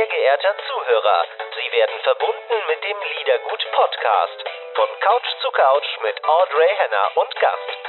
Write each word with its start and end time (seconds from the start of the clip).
Sehr 0.00 0.08
geehrter 0.08 0.54
Zuhörer, 0.66 1.24
Sie 1.56 1.76
werden 1.76 2.00
verbunden 2.02 2.58
mit 2.68 2.82
dem 2.82 2.96
Liedergut 3.18 3.62
Podcast 3.72 4.38
von 4.74 4.86
Couch 5.02 5.28
zu 5.42 5.50
Couch 5.50 5.90
mit 6.02 6.24
Audrey 6.24 6.68
Henner 6.74 7.06
und 7.16 7.28
Gast. 7.38 7.80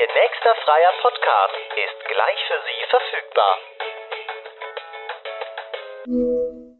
Ihr 0.00 0.08
nächster 0.14 0.54
freier 0.64 0.92
Podcast 1.02 1.52
ist 1.76 2.08
gleich 2.08 2.38
für 2.48 2.60
Sie 2.64 2.80
verfügbar. 2.88 3.58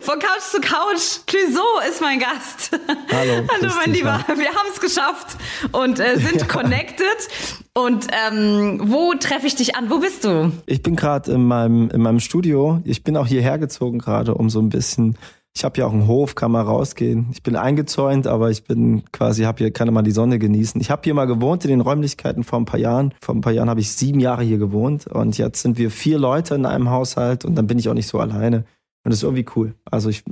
Von 0.00 0.18
Couch 0.18 0.40
zu 0.40 0.60
Couch, 0.62 1.26
Clouseau 1.26 1.80
ist 1.86 2.00
mein 2.00 2.18
Gast. 2.18 2.72
Hallo. 3.12 3.44
Hallo, 3.52 3.74
mein 3.76 3.92
Lieber. 3.92 4.24
Wir 4.34 4.54
haben 4.54 4.68
es 4.70 4.80
geschafft 4.80 5.36
und 5.74 6.00
äh, 6.00 6.16
sind 6.16 6.40
ja. 6.48 6.48
connected. 6.48 7.67
Und 7.78 8.08
ähm, 8.26 8.80
wo 8.82 9.14
treffe 9.14 9.46
ich 9.46 9.54
dich 9.54 9.76
an? 9.76 9.88
Wo 9.88 10.00
bist 10.00 10.24
du? 10.24 10.50
Ich 10.66 10.82
bin 10.82 10.96
gerade 10.96 11.30
in 11.30 11.44
meinem, 11.44 11.90
in 11.90 12.00
meinem 12.02 12.18
Studio. 12.18 12.80
Ich 12.84 13.04
bin 13.04 13.16
auch 13.16 13.26
hierher 13.26 13.56
gezogen 13.58 14.00
gerade, 14.00 14.34
um 14.34 14.50
so 14.50 14.58
ein 14.60 14.68
bisschen 14.68 15.16
ich 15.58 15.64
habe 15.64 15.80
ja 15.80 15.86
auch 15.86 15.92
einen 15.92 16.06
Hof, 16.06 16.36
kann 16.36 16.52
mal 16.52 16.62
rausgehen. 16.62 17.30
Ich 17.32 17.42
bin 17.42 17.56
eingezäunt, 17.56 18.28
aber 18.28 18.48
ich 18.50 18.62
bin 18.62 19.02
quasi, 19.10 19.42
habe 19.42 19.58
hier, 19.58 19.72
kann 19.72 19.92
mal 19.92 20.02
die 20.02 20.12
Sonne 20.12 20.38
genießen. 20.38 20.80
Ich 20.80 20.88
habe 20.88 21.02
hier 21.02 21.14
mal 21.14 21.26
gewohnt 21.26 21.64
in 21.64 21.70
den 21.70 21.80
Räumlichkeiten 21.80 22.44
vor 22.44 22.60
ein 22.60 22.64
paar 22.64 22.78
Jahren. 22.78 23.12
Vor 23.20 23.34
ein 23.34 23.40
paar 23.40 23.52
Jahren 23.52 23.68
habe 23.68 23.80
ich 23.80 23.90
sieben 23.90 24.20
Jahre 24.20 24.44
hier 24.44 24.58
gewohnt 24.58 25.08
und 25.08 25.36
jetzt 25.36 25.62
sind 25.62 25.76
wir 25.76 25.90
vier 25.90 26.18
Leute 26.18 26.54
in 26.54 26.64
einem 26.64 26.90
Haushalt 26.90 27.44
und 27.44 27.56
dann 27.56 27.66
bin 27.66 27.76
ich 27.76 27.88
auch 27.88 27.94
nicht 27.94 28.06
so 28.06 28.20
alleine. 28.20 28.58
Und 29.04 29.10
das 29.10 29.16
ist 29.16 29.22
irgendwie 29.24 29.46
cool. 29.56 29.74
Also 29.90 30.10
ich, 30.10 30.22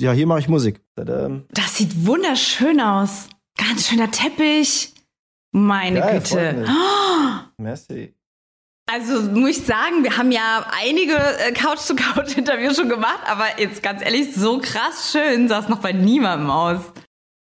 ja, 0.00 0.10
hier 0.10 0.26
mache 0.26 0.40
ich 0.40 0.48
Musik. 0.48 0.80
Das 1.52 1.76
sieht 1.76 2.04
wunderschön 2.04 2.80
aus. 2.80 3.28
Ganz 3.56 3.88
schöner 3.88 4.10
Teppich. 4.10 4.92
Meine 5.52 6.00
Geil, 6.00 6.20
Güte. 6.20 6.64
Oh. 6.66 7.40
Merci. 7.62 8.14
Also 8.90 9.22
muss 9.30 9.50
ich 9.50 9.64
sagen, 9.64 10.02
wir 10.02 10.16
haben 10.18 10.32
ja 10.32 10.66
einige 10.82 11.14
äh, 11.14 11.52
Couch-to-Couch-Interviews 11.52 12.76
schon 12.76 12.88
gemacht, 12.88 13.20
aber 13.26 13.44
jetzt 13.58 13.82
ganz 13.82 14.02
ehrlich, 14.02 14.34
so 14.34 14.58
krass 14.58 15.12
schön 15.12 15.48
sah 15.48 15.60
es 15.60 15.68
noch 15.68 15.78
bei 15.78 15.92
niemandem 15.92 16.50
aus. 16.50 16.80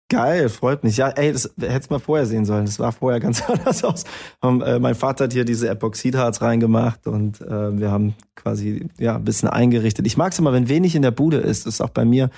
Geil, 0.10 0.48
freut 0.48 0.86
mich. 0.86 0.96
Ja, 0.98 1.10
ey, 1.10 1.34
das 1.34 1.54
hättest 1.60 1.92
mal 1.92 2.00
vorher 2.00 2.26
sehen 2.26 2.46
sollen. 2.46 2.66
Das 2.66 2.80
war 2.80 2.94
vorher 2.94 3.20
ganz 3.20 3.42
anders 3.50 3.84
aus. 3.84 4.06
Um, 4.42 4.62
äh, 4.62 4.80
mein 4.80 4.96
Vater 4.96 5.26
hat 5.26 5.34
hier 5.34 5.44
diese 5.44 5.68
Epoxidharz 5.70 6.42
reingemacht 6.42 7.08
und 7.08 7.42
äh, 7.42 7.78
wir 7.78 7.92
haben 7.92 8.16
quasi 8.36 8.88
ja 8.98 9.18
ein 9.18 9.26
bisschen 9.26 9.50
eingerichtet. 9.50 10.08
Ich 10.08 10.16
mag 10.16 10.32
es 10.32 10.40
immer, 10.40 10.54
wenn 10.54 10.70
wenig 10.70 10.96
in 10.96 11.02
der 11.02 11.12
Bude 11.12 11.38
ist. 11.38 11.66
Das 11.66 11.76
ist 11.76 11.82
auch 11.82 11.90
bei 11.90 12.06
mir 12.06 12.30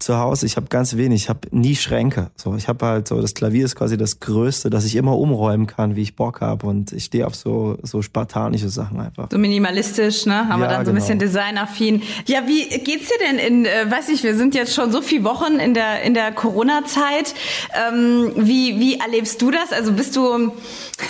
zu 0.00 0.18
Hause, 0.18 0.44
ich 0.46 0.56
habe 0.56 0.66
ganz 0.68 0.96
wenig, 0.96 1.22
ich 1.22 1.28
habe 1.28 1.48
nie 1.50 1.76
Schränke. 1.76 2.30
So, 2.36 2.54
ich 2.56 2.68
habe 2.68 2.84
halt 2.84 3.08
so, 3.08 3.20
das 3.20 3.34
Klavier 3.34 3.64
ist 3.64 3.74
quasi 3.74 3.96
das 3.96 4.20
Größte, 4.20 4.68
dass 4.68 4.84
ich 4.84 4.96
immer 4.96 5.16
umräumen 5.18 5.66
kann, 5.66 5.96
wie 5.96 6.02
ich 6.02 6.14
Bock 6.14 6.40
habe. 6.40 6.66
Und 6.66 6.92
ich 6.92 7.04
stehe 7.04 7.26
auf 7.26 7.34
so, 7.34 7.78
so 7.82 8.02
spartanische 8.02 8.68
Sachen 8.68 9.00
einfach. 9.00 9.28
So 9.30 9.38
minimalistisch, 9.38 10.26
ne? 10.26 10.48
Haben 10.48 10.60
ja, 10.60 10.66
wir 10.66 10.68
dann 10.68 10.84
so 10.84 10.90
ein 10.90 10.96
genau. 10.96 11.06
bisschen 11.06 11.18
designaffin. 11.18 12.02
Ja, 12.26 12.46
wie 12.46 12.68
geht's 12.80 13.08
dir 13.08 13.18
denn 13.26 13.38
in, 13.38 13.64
äh, 13.64 13.90
weiß 13.90 14.10
ich, 14.10 14.22
wir 14.22 14.36
sind 14.36 14.54
jetzt 14.54 14.74
schon 14.74 14.92
so 14.92 15.00
viele 15.00 15.24
Wochen 15.24 15.54
in 15.54 15.74
der, 15.74 16.02
in 16.02 16.12
der 16.12 16.32
Corona-Zeit. 16.32 17.34
Ähm, 17.72 18.32
wie, 18.36 18.78
wie 18.78 18.98
erlebst 18.98 19.40
du 19.40 19.50
das? 19.50 19.72
Also 19.72 19.92
bist 19.92 20.16
du, 20.16 20.52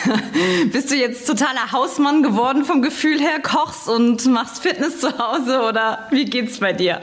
bist 0.73 0.91
du 0.91 0.95
jetzt 0.95 1.27
totaler 1.27 1.73
Hausmann 1.73 2.23
geworden 2.23 2.65
vom 2.65 2.81
Gefühl 2.81 3.19
her, 3.19 3.41
kochst 3.43 3.89
und 3.89 4.25
machst 4.27 4.63
Fitness 4.63 5.01
zu 5.01 5.19
Hause 5.19 5.63
oder 5.69 6.07
wie 6.11 6.27
geht's 6.27 6.61
bei 6.61 6.73
dir? 6.73 7.01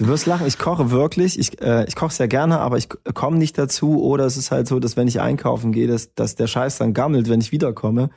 Du 0.00 0.06
wirst 0.06 0.24
lachen, 0.24 0.46
ich 0.46 0.56
koche 0.56 0.90
wirklich. 0.90 1.38
Ich, 1.38 1.60
äh, 1.60 1.84
ich 1.84 1.94
koche 1.94 2.14
sehr 2.14 2.26
gerne, 2.26 2.60
aber 2.60 2.78
ich 2.78 2.88
komme 3.12 3.36
nicht 3.36 3.58
dazu. 3.58 4.02
Oder 4.02 4.24
es 4.24 4.38
ist 4.38 4.50
halt 4.50 4.66
so, 4.66 4.80
dass 4.80 4.96
wenn 4.96 5.06
ich 5.06 5.20
einkaufen 5.20 5.72
gehe, 5.72 5.86
dass, 5.86 6.14
dass 6.14 6.36
der 6.36 6.46
Scheiß 6.46 6.78
dann 6.78 6.94
gammelt, 6.94 7.28
wenn 7.28 7.42
ich 7.42 7.52
wiederkomme. 7.52 8.08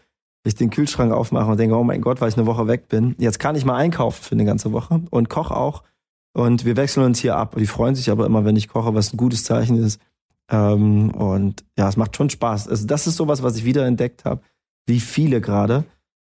Ich 0.46 0.56
den 0.56 0.70
Kühlschrank 0.70 1.12
aufmache 1.12 1.52
und 1.52 1.60
denke, 1.60 1.76
oh 1.76 1.84
mein 1.84 2.00
Gott, 2.00 2.22
weil 2.22 2.30
ich 2.30 2.38
eine 2.38 2.46
Woche 2.46 2.68
weg 2.68 2.88
bin. 2.88 3.16
Jetzt 3.20 3.38
kann 3.38 3.58
ich 3.58 3.66
mal 3.66 3.76
einkaufen 3.76 4.24
für 4.24 4.32
eine 4.32 4.46
ganze 4.46 4.72
Woche 4.72 5.02
und 5.10 5.30
koche 5.30 5.58
auch. 5.58 5.84
Und 6.32 6.64
wir 6.64 6.78
wechseln 6.78 7.06
uns 7.06 7.20
hier 7.20 7.36
ab. 7.36 7.58
Die 7.60 7.68
freuen 7.68 7.96
sich 7.96 8.10
aber 8.10 8.26
immer, 8.28 8.46
wenn 8.46 8.56
ich 8.56 8.70
koche, 8.70 8.96
was 8.96 9.12
ein 9.12 9.18
gutes 9.18 9.44
Zeichen 9.44 9.78
ist. 9.78 10.00
Ähm, 10.50 11.10
und 11.12 11.66
ja, 11.78 11.90
es 11.90 11.98
macht 11.98 12.16
schon 12.16 12.30
Spaß. 12.30 12.70
Also 12.70 12.88
das 12.88 13.08
ist 13.08 13.18
sowas, 13.18 13.44
was 13.44 13.58
ich 13.58 13.66
wiederentdeckt 13.66 14.24
habe, 14.24 14.42
wie 14.86 15.02
viele 15.02 15.42
gerade. 15.42 15.84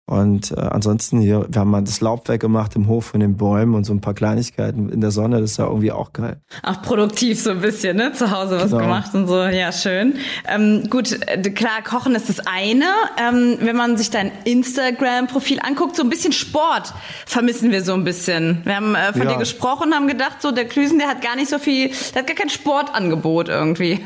Und 0.07 0.51
äh, 0.51 0.57
ansonsten 0.57 1.19
hier, 1.19 1.47
wir 1.49 1.61
haben 1.61 1.71
mal 1.71 1.83
das 1.83 2.03
Laub 2.03 2.29
weggemacht 2.29 2.77
im 2.77 2.89
Hof 2.89 3.07
von 3.07 3.21
den 3.21 3.39
Bäumen 3.39 3.75
und 3.75 3.85
so 3.85 3.95
ein 3.95 4.03
paar 4.03 4.13
Kleinigkeiten 4.13 4.91
in 4.91 5.01
der 5.01 5.11
Sonne, 5.11 5.41
das 5.41 5.53
ist 5.53 5.57
ja 5.57 5.67
irgendwie 5.67 5.93
auch 5.93 6.13
geil. 6.13 6.43
Auch 6.63 6.83
produktiv 6.83 7.41
so 7.41 7.51
ein 7.51 7.61
bisschen, 7.61 7.97
ne? 7.97 8.13
Zu 8.13 8.31
Hause 8.31 8.57
was 8.61 8.71
genau. 8.71 8.83
gemacht 8.83 9.15
und 9.15 9.29
so, 9.29 9.43
ja, 9.45 9.73
schön. 9.73 10.17
Ähm, 10.47 10.91
gut, 10.91 11.19
äh, 11.27 11.41
klar, 11.51 11.83
Kochen 11.83 12.15
ist 12.15 12.29
das 12.29 12.41
eine. 12.47 12.85
Ähm, 13.19 13.57
wenn 13.61 13.77
man 13.77 13.97
sich 13.97 14.11
dein 14.11 14.31
Instagram-Profil 14.45 15.61
anguckt, 15.61 15.97
so 15.97 16.03
ein 16.03 16.11
bisschen 16.11 16.33
Sport 16.33 16.93
vermissen 17.25 17.71
wir 17.71 17.83
so 17.83 17.95
ein 17.95 18.05
bisschen. 18.05 18.61
Wir 18.65 18.77
haben 18.77 18.95
äh, 18.95 19.13
von 19.15 19.23
ja. 19.23 19.33
dir 19.33 19.39
gesprochen, 19.39 19.95
haben 19.95 20.07
gedacht, 20.07 20.43
so 20.43 20.53
der 20.53 20.67
Klüsen, 20.67 20.99
der 20.99 21.09
hat 21.09 21.23
gar 21.23 21.37
nicht 21.37 21.49
so 21.49 21.59
viel, 21.59 21.91
der 22.13 22.21
hat 22.21 22.27
gar 22.27 22.37
kein 22.37 22.51
Sportangebot 22.51 23.49
irgendwie. 23.49 24.05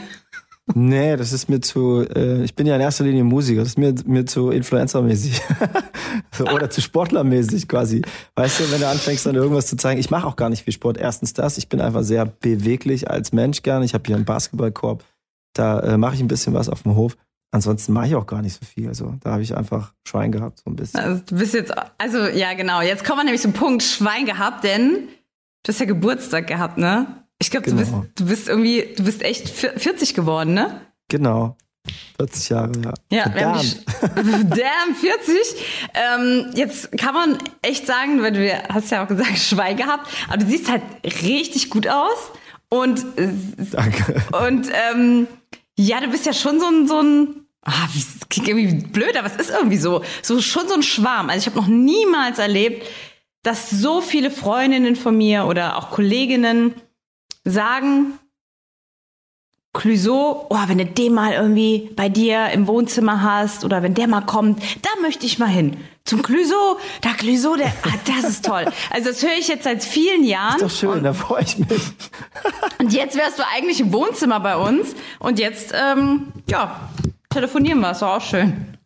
Nee, 0.75 1.17
das 1.17 1.33
ist 1.33 1.49
mir 1.49 1.61
zu, 1.61 2.05
äh, 2.15 2.43
ich 2.45 2.55
bin 2.55 2.67
ja 2.67 2.75
in 2.75 2.81
erster 2.81 3.05
Linie 3.05 3.25
Musiker, 3.25 3.61
das 3.61 3.71
ist 3.71 3.79
mir, 3.79 3.95
mir 4.07 4.27
zu 4.27 4.51
Influencer-mäßig. 4.51 5.41
Oder 6.53 6.71
zu 6.71 6.81
Sportler-mäßig 6.81 7.69
quasi. 7.69 8.03
Weißt 8.35 8.61
du, 8.61 8.71
wenn 8.73 8.81
du 8.81 8.89
anfängst 8.89 9.27
dann 9.27 9.35
irgendwas 9.35 9.67
zu 9.67 9.77
zeigen, 9.77 9.99
ich 9.99 10.11
mache 10.11 10.27
auch 10.27 10.37
gar 10.37 10.51
nicht 10.51 10.65
viel 10.65 10.73
Sport. 10.73 10.99
Erstens 10.99 11.33
das, 11.33 11.59
ich 11.59 11.69
bin 11.69 11.81
einfach 11.81 12.03
sehr 12.03 12.27
beweglich 12.27 13.11
als 13.11 13.33
Mensch 13.33 13.63
gerne. 13.63 13.85
Ich 13.85 13.95
habe 13.95 14.05
hier 14.07 14.17
einen 14.17 14.25
Basketballkorb, 14.25 15.05
da 15.55 15.81
äh, 15.81 15.97
mache 15.97 16.15
ich 16.15 16.21
ein 16.21 16.29
bisschen 16.29 16.55
was 16.55 16.69
auf 16.69 16.83
dem 16.83 16.95
Hof. 16.95 17.17
Ansonsten 17.51 17.95
mache 17.95 18.09
ich 18.09 18.15
auch 18.15 18.27
gar 18.27 18.43
nicht 18.43 18.59
so 18.61 18.67
viel. 18.67 18.89
Also 18.89 19.15
da 19.21 19.33
habe 19.33 19.43
ich 19.43 19.57
einfach 19.57 19.95
Schwein 20.07 20.33
gehabt, 20.33 20.61
so 20.63 20.71
ein 20.71 20.77
bisschen. 20.77 21.01
Also, 21.01 21.23
du 21.27 21.37
bist 21.37 21.55
jetzt, 21.55 21.73
also 21.97 22.19
ja 22.27 22.53
genau, 22.55 22.83
jetzt 22.83 23.05
kommen 23.05 23.21
wir 23.21 23.25
nämlich 23.25 23.41
zum 23.41 23.55
Punkt 23.55 23.83
Schwein 23.83 24.27
gehabt, 24.27 24.65
denn 24.65 25.09
du 25.63 25.73
hast 25.73 25.81
ja 25.81 25.87
Geburtstag 25.87 26.47
gehabt, 26.47 26.77
ne? 26.77 27.25
Ich 27.41 27.51
glaube, 27.51 27.71
genau. 27.71 27.83
du, 27.83 27.85
bist, 27.85 28.21
du 28.21 28.27
bist 28.27 28.49
irgendwie, 28.49 28.95
du 28.97 29.05
bist 29.05 29.23
echt 29.23 29.49
40 29.49 30.15
geworden, 30.15 30.55
ne? 30.55 30.81
Genau. 31.09 31.57
40 32.17 32.49
Jahre, 32.49 32.73
ja. 32.85 32.95
Ja, 33.11 33.29
damn. 33.35 34.51
damn, 34.51 34.95
40. 34.95 35.37
Ähm, 35.95 36.51
jetzt 36.55 36.93
kann 36.99 37.15
man 37.15 37.39
echt 37.63 37.87
sagen, 37.87 38.23
weil 38.23 38.33
du 38.33 38.51
hast 38.69 38.91
ja 38.91 39.05
auch 39.05 39.09
gesagt, 39.09 39.39
Schwein 39.39 39.77
gehabt, 39.77 40.09
aber 40.29 40.39
du 40.39 40.47
siehst 40.47 40.71
halt 40.71 40.83
richtig 41.05 41.71
gut 41.71 41.89
aus. 41.89 42.33
Und, 42.71 43.07
Danke. 43.71 44.23
Und 44.45 44.69
ähm, 44.93 45.27
ja, 45.79 46.01
du 46.01 46.09
bist 46.09 46.27
ja 46.27 46.35
schon 46.35 46.61
so 46.61 46.67
ein, 46.67 46.87
so 46.87 47.01
ein 47.01 47.49
Ah, 47.63 47.89
wie, 47.93 47.99
das 47.99 48.29
klingt 48.31 48.49
irgendwie 48.49 48.87
blöd, 48.87 49.17
aber 49.17 49.27
es 49.27 49.37
ist 49.37 49.51
irgendwie 49.51 49.77
so, 49.77 50.03
so 50.23 50.41
schon 50.41 50.69
so 50.69 50.75
ein 50.75 50.83
Schwarm. 50.83 51.29
Also 51.29 51.41
ich 51.41 51.47
habe 51.55 51.61
noch 51.61 51.69
niemals 51.69 52.39
erlebt, 52.39 52.87
dass 53.43 53.69
so 53.69 54.01
viele 54.01 54.31
Freundinnen 54.31 54.97
von 54.97 55.17
mir 55.17 55.45
oder 55.45 55.77
auch 55.77 55.91
Kolleginnen 55.91 56.75
sagen, 57.45 58.19
Clouseau, 59.75 60.47
oh, 60.49 60.59
wenn 60.67 60.79
du 60.79 60.87
den 60.87 61.15
mal 61.15 61.33
irgendwie 61.35 61.91
bei 61.95 62.09
dir 62.09 62.49
im 62.51 62.67
Wohnzimmer 62.67 63.23
hast 63.23 63.65
oder 63.65 63.83
wenn 63.83 63.95
der 63.95 64.09
mal 64.09 64.23
kommt, 64.23 64.61
da 64.83 64.91
möchte 65.03 65.27
ich 65.27 65.39
mal 65.39 65.47
hin. 65.47 65.77
Zum 66.05 66.23
Clouseau, 66.23 66.79
da 67.03 67.11
Clouseau, 67.13 67.55
der, 67.55 67.69
ah, 67.85 67.95
das 68.07 68.29
ist 68.29 68.45
toll. 68.45 68.65
Also 68.91 69.11
das 69.11 69.23
höre 69.23 69.37
ich 69.39 69.47
jetzt 69.47 69.65
seit 69.65 69.85
vielen 69.85 70.25
Jahren. 70.25 70.57
Ist 70.57 70.63
doch 70.63 70.71
schön, 70.71 71.05
da 71.05 71.13
freue 71.13 71.43
ich 71.43 71.59
mich. 71.59 71.83
und 72.79 72.93
jetzt 72.93 73.17
wärst 73.17 73.39
du 73.39 73.43
eigentlich 73.55 73.79
im 73.81 73.93
Wohnzimmer 73.93 74.41
bei 74.41 74.57
uns 74.57 74.97
und 75.21 75.39
jetzt, 75.39 75.73
ähm, 75.75 76.33
ja, 76.49 76.89
telefonieren 77.29 77.81
wir, 77.81 77.93
ist 77.93 78.03
doch 78.03 78.17
auch 78.17 78.23
schön. 78.23 78.78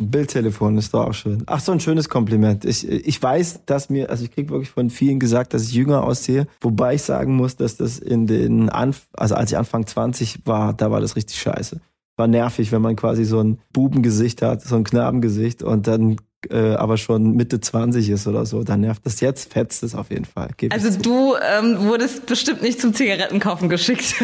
Bildtelefon 0.00 0.78
ist 0.78 0.94
doch 0.94 1.08
auch 1.08 1.14
schön. 1.14 1.42
Ach, 1.46 1.60
so 1.60 1.72
ein 1.72 1.80
schönes 1.80 2.08
Kompliment. 2.08 2.64
Ich, 2.64 2.88
ich 2.88 3.22
weiß, 3.22 3.60
dass 3.66 3.90
mir, 3.90 4.10
also 4.10 4.24
ich 4.24 4.30
kriege 4.30 4.50
wirklich 4.50 4.70
von 4.70 4.90
vielen 4.90 5.18
gesagt, 5.18 5.54
dass 5.54 5.64
ich 5.64 5.72
jünger 5.72 6.02
aussehe. 6.02 6.46
Wobei 6.60 6.94
ich 6.94 7.02
sagen 7.02 7.36
muss, 7.36 7.56
dass 7.56 7.76
das 7.76 7.98
in 7.98 8.26
den, 8.26 8.68
Anf 8.68 9.08
also 9.12 9.34
als 9.34 9.50
ich 9.50 9.58
Anfang 9.58 9.86
20 9.86 10.40
war, 10.46 10.72
da 10.72 10.90
war 10.90 11.00
das 11.00 11.16
richtig 11.16 11.38
scheiße. 11.38 11.80
War 12.16 12.26
nervig, 12.26 12.72
wenn 12.72 12.82
man 12.82 12.96
quasi 12.96 13.24
so 13.24 13.40
ein 13.40 13.58
Bubengesicht 13.72 14.42
hat, 14.42 14.62
so 14.62 14.76
ein 14.76 14.84
Knabengesicht 14.84 15.62
und 15.62 15.86
dann 15.86 16.16
äh, 16.48 16.74
aber 16.74 16.96
schon 16.96 17.32
Mitte 17.32 17.60
20 17.60 18.08
ist 18.08 18.26
oder 18.26 18.46
so, 18.46 18.64
dann 18.64 18.80
nervt 18.80 19.04
das 19.04 19.20
jetzt, 19.20 19.52
fetzt 19.52 19.82
es 19.82 19.94
auf 19.94 20.10
jeden 20.10 20.24
Fall. 20.24 20.50
Geb 20.56 20.72
also 20.72 20.90
du 20.98 21.34
ähm, 21.36 21.86
wurdest 21.86 22.26
bestimmt 22.26 22.62
nicht 22.62 22.80
zum 22.80 22.94
Zigarettenkaufen 22.94 23.68
geschickt. 23.68 24.14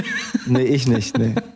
Nee, 0.47 0.63
ich 0.63 0.87
nicht, 0.87 1.19
nee. 1.19 1.35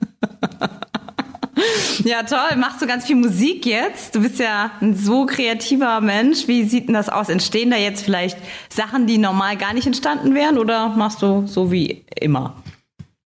Ja, 2.04 2.22
toll. 2.22 2.56
Machst 2.56 2.80
du 2.80 2.86
ganz 2.86 3.04
viel 3.04 3.16
Musik 3.16 3.66
jetzt? 3.66 4.14
Du 4.14 4.22
bist 4.22 4.38
ja 4.38 4.70
ein 4.80 4.94
so 4.94 5.26
kreativer 5.26 6.00
Mensch. 6.00 6.48
Wie 6.48 6.64
sieht 6.64 6.88
denn 6.88 6.94
das 6.94 7.08
aus? 7.08 7.28
Entstehen 7.28 7.70
da 7.70 7.76
jetzt 7.76 8.02
vielleicht 8.02 8.38
Sachen, 8.70 9.06
die 9.06 9.18
normal 9.18 9.56
gar 9.56 9.74
nicht 9.74 9.86
entstanden 9.86 10.34
wären 10.34 10.58
oder 10.58 10.88
machst 10.88 11.20
du 11.22 11.46
so 11.46 11.70
wie 11.70 12.04
immer? 12.18 12.62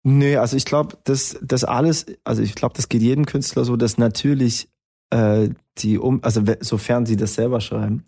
Nee, 0.03 0.37
also 0.37 0.55
ich 0.55 0.65
glaube, 0.65 0.97
das, 1.03 1.37
das 1.41 1.63
alles, 1.63 2.05
also 2.23 2.41
ich 2.41 2.55
glaube, 2.55 2.75
das 2.75 2.89
geht 2.89 3.01
jedem 3.01 3.25
Künstler 3.25 3.65
so, 3.65 3.75
dass 3.75 3.97
natürlich 3.97 4.69
äh, 5.09 5.49
die 5.77 5.97
um, 5.97 6.23
also 6.23 6.41
sofern 6.59 7.05
sie 7.05 7.17
das 7.17 7.35
selber 7.35 7.61
schreiben, 7.61 8.05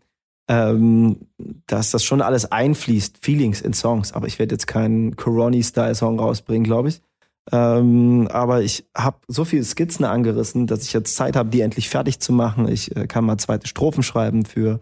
ähm, 0.49 1.17
dass 1.67 1.91
das 1.91 2.03
schon 2.03 2.21
alles 2.21 2.51
einfließt, 2.51 3.19
Feelings 3.21 3.61
in 3.61 3.73
Songs. 3.73 4.13
Aber 4.13 4.27
ich 4.27 4.39
werde 4.39 4.55
jetzt 4.55 4.67
keinen 4.67 5.15
Coroni-Style-Song 5.15 6.19
rausbringen, 6.19 6.63
glaube 6.63 6.89
ich. 6.89 7.01
Ähm, 7.51 8.27
aber 8.31 8.61
ich 8.61 8.85
habe 8.95 9.17
so 9.27 9.45
viele 9.45 9.63
Skizzen 9.63 10.05
angerissen, 10.05 10.67
dass 10.67 10.83
ich 10.83 10.93
jetzt 10.93 11.15
Zeit 11.15 11.35
habe, 11.35 11.49
die 11.49 11.61
endlich 11.61 11.89
fertig 11.89 12.19
zu 12.19 12.31
machen. 12.31 12.67
Ich 12.67 12.95
äh, 12.95 13.07
kann 13.07 13.25
mal 13.25 13.37
zweite 13.37 13.67
Strophen 13.67 14.03
schreiben 14.03 14.45
für 14.45 14.79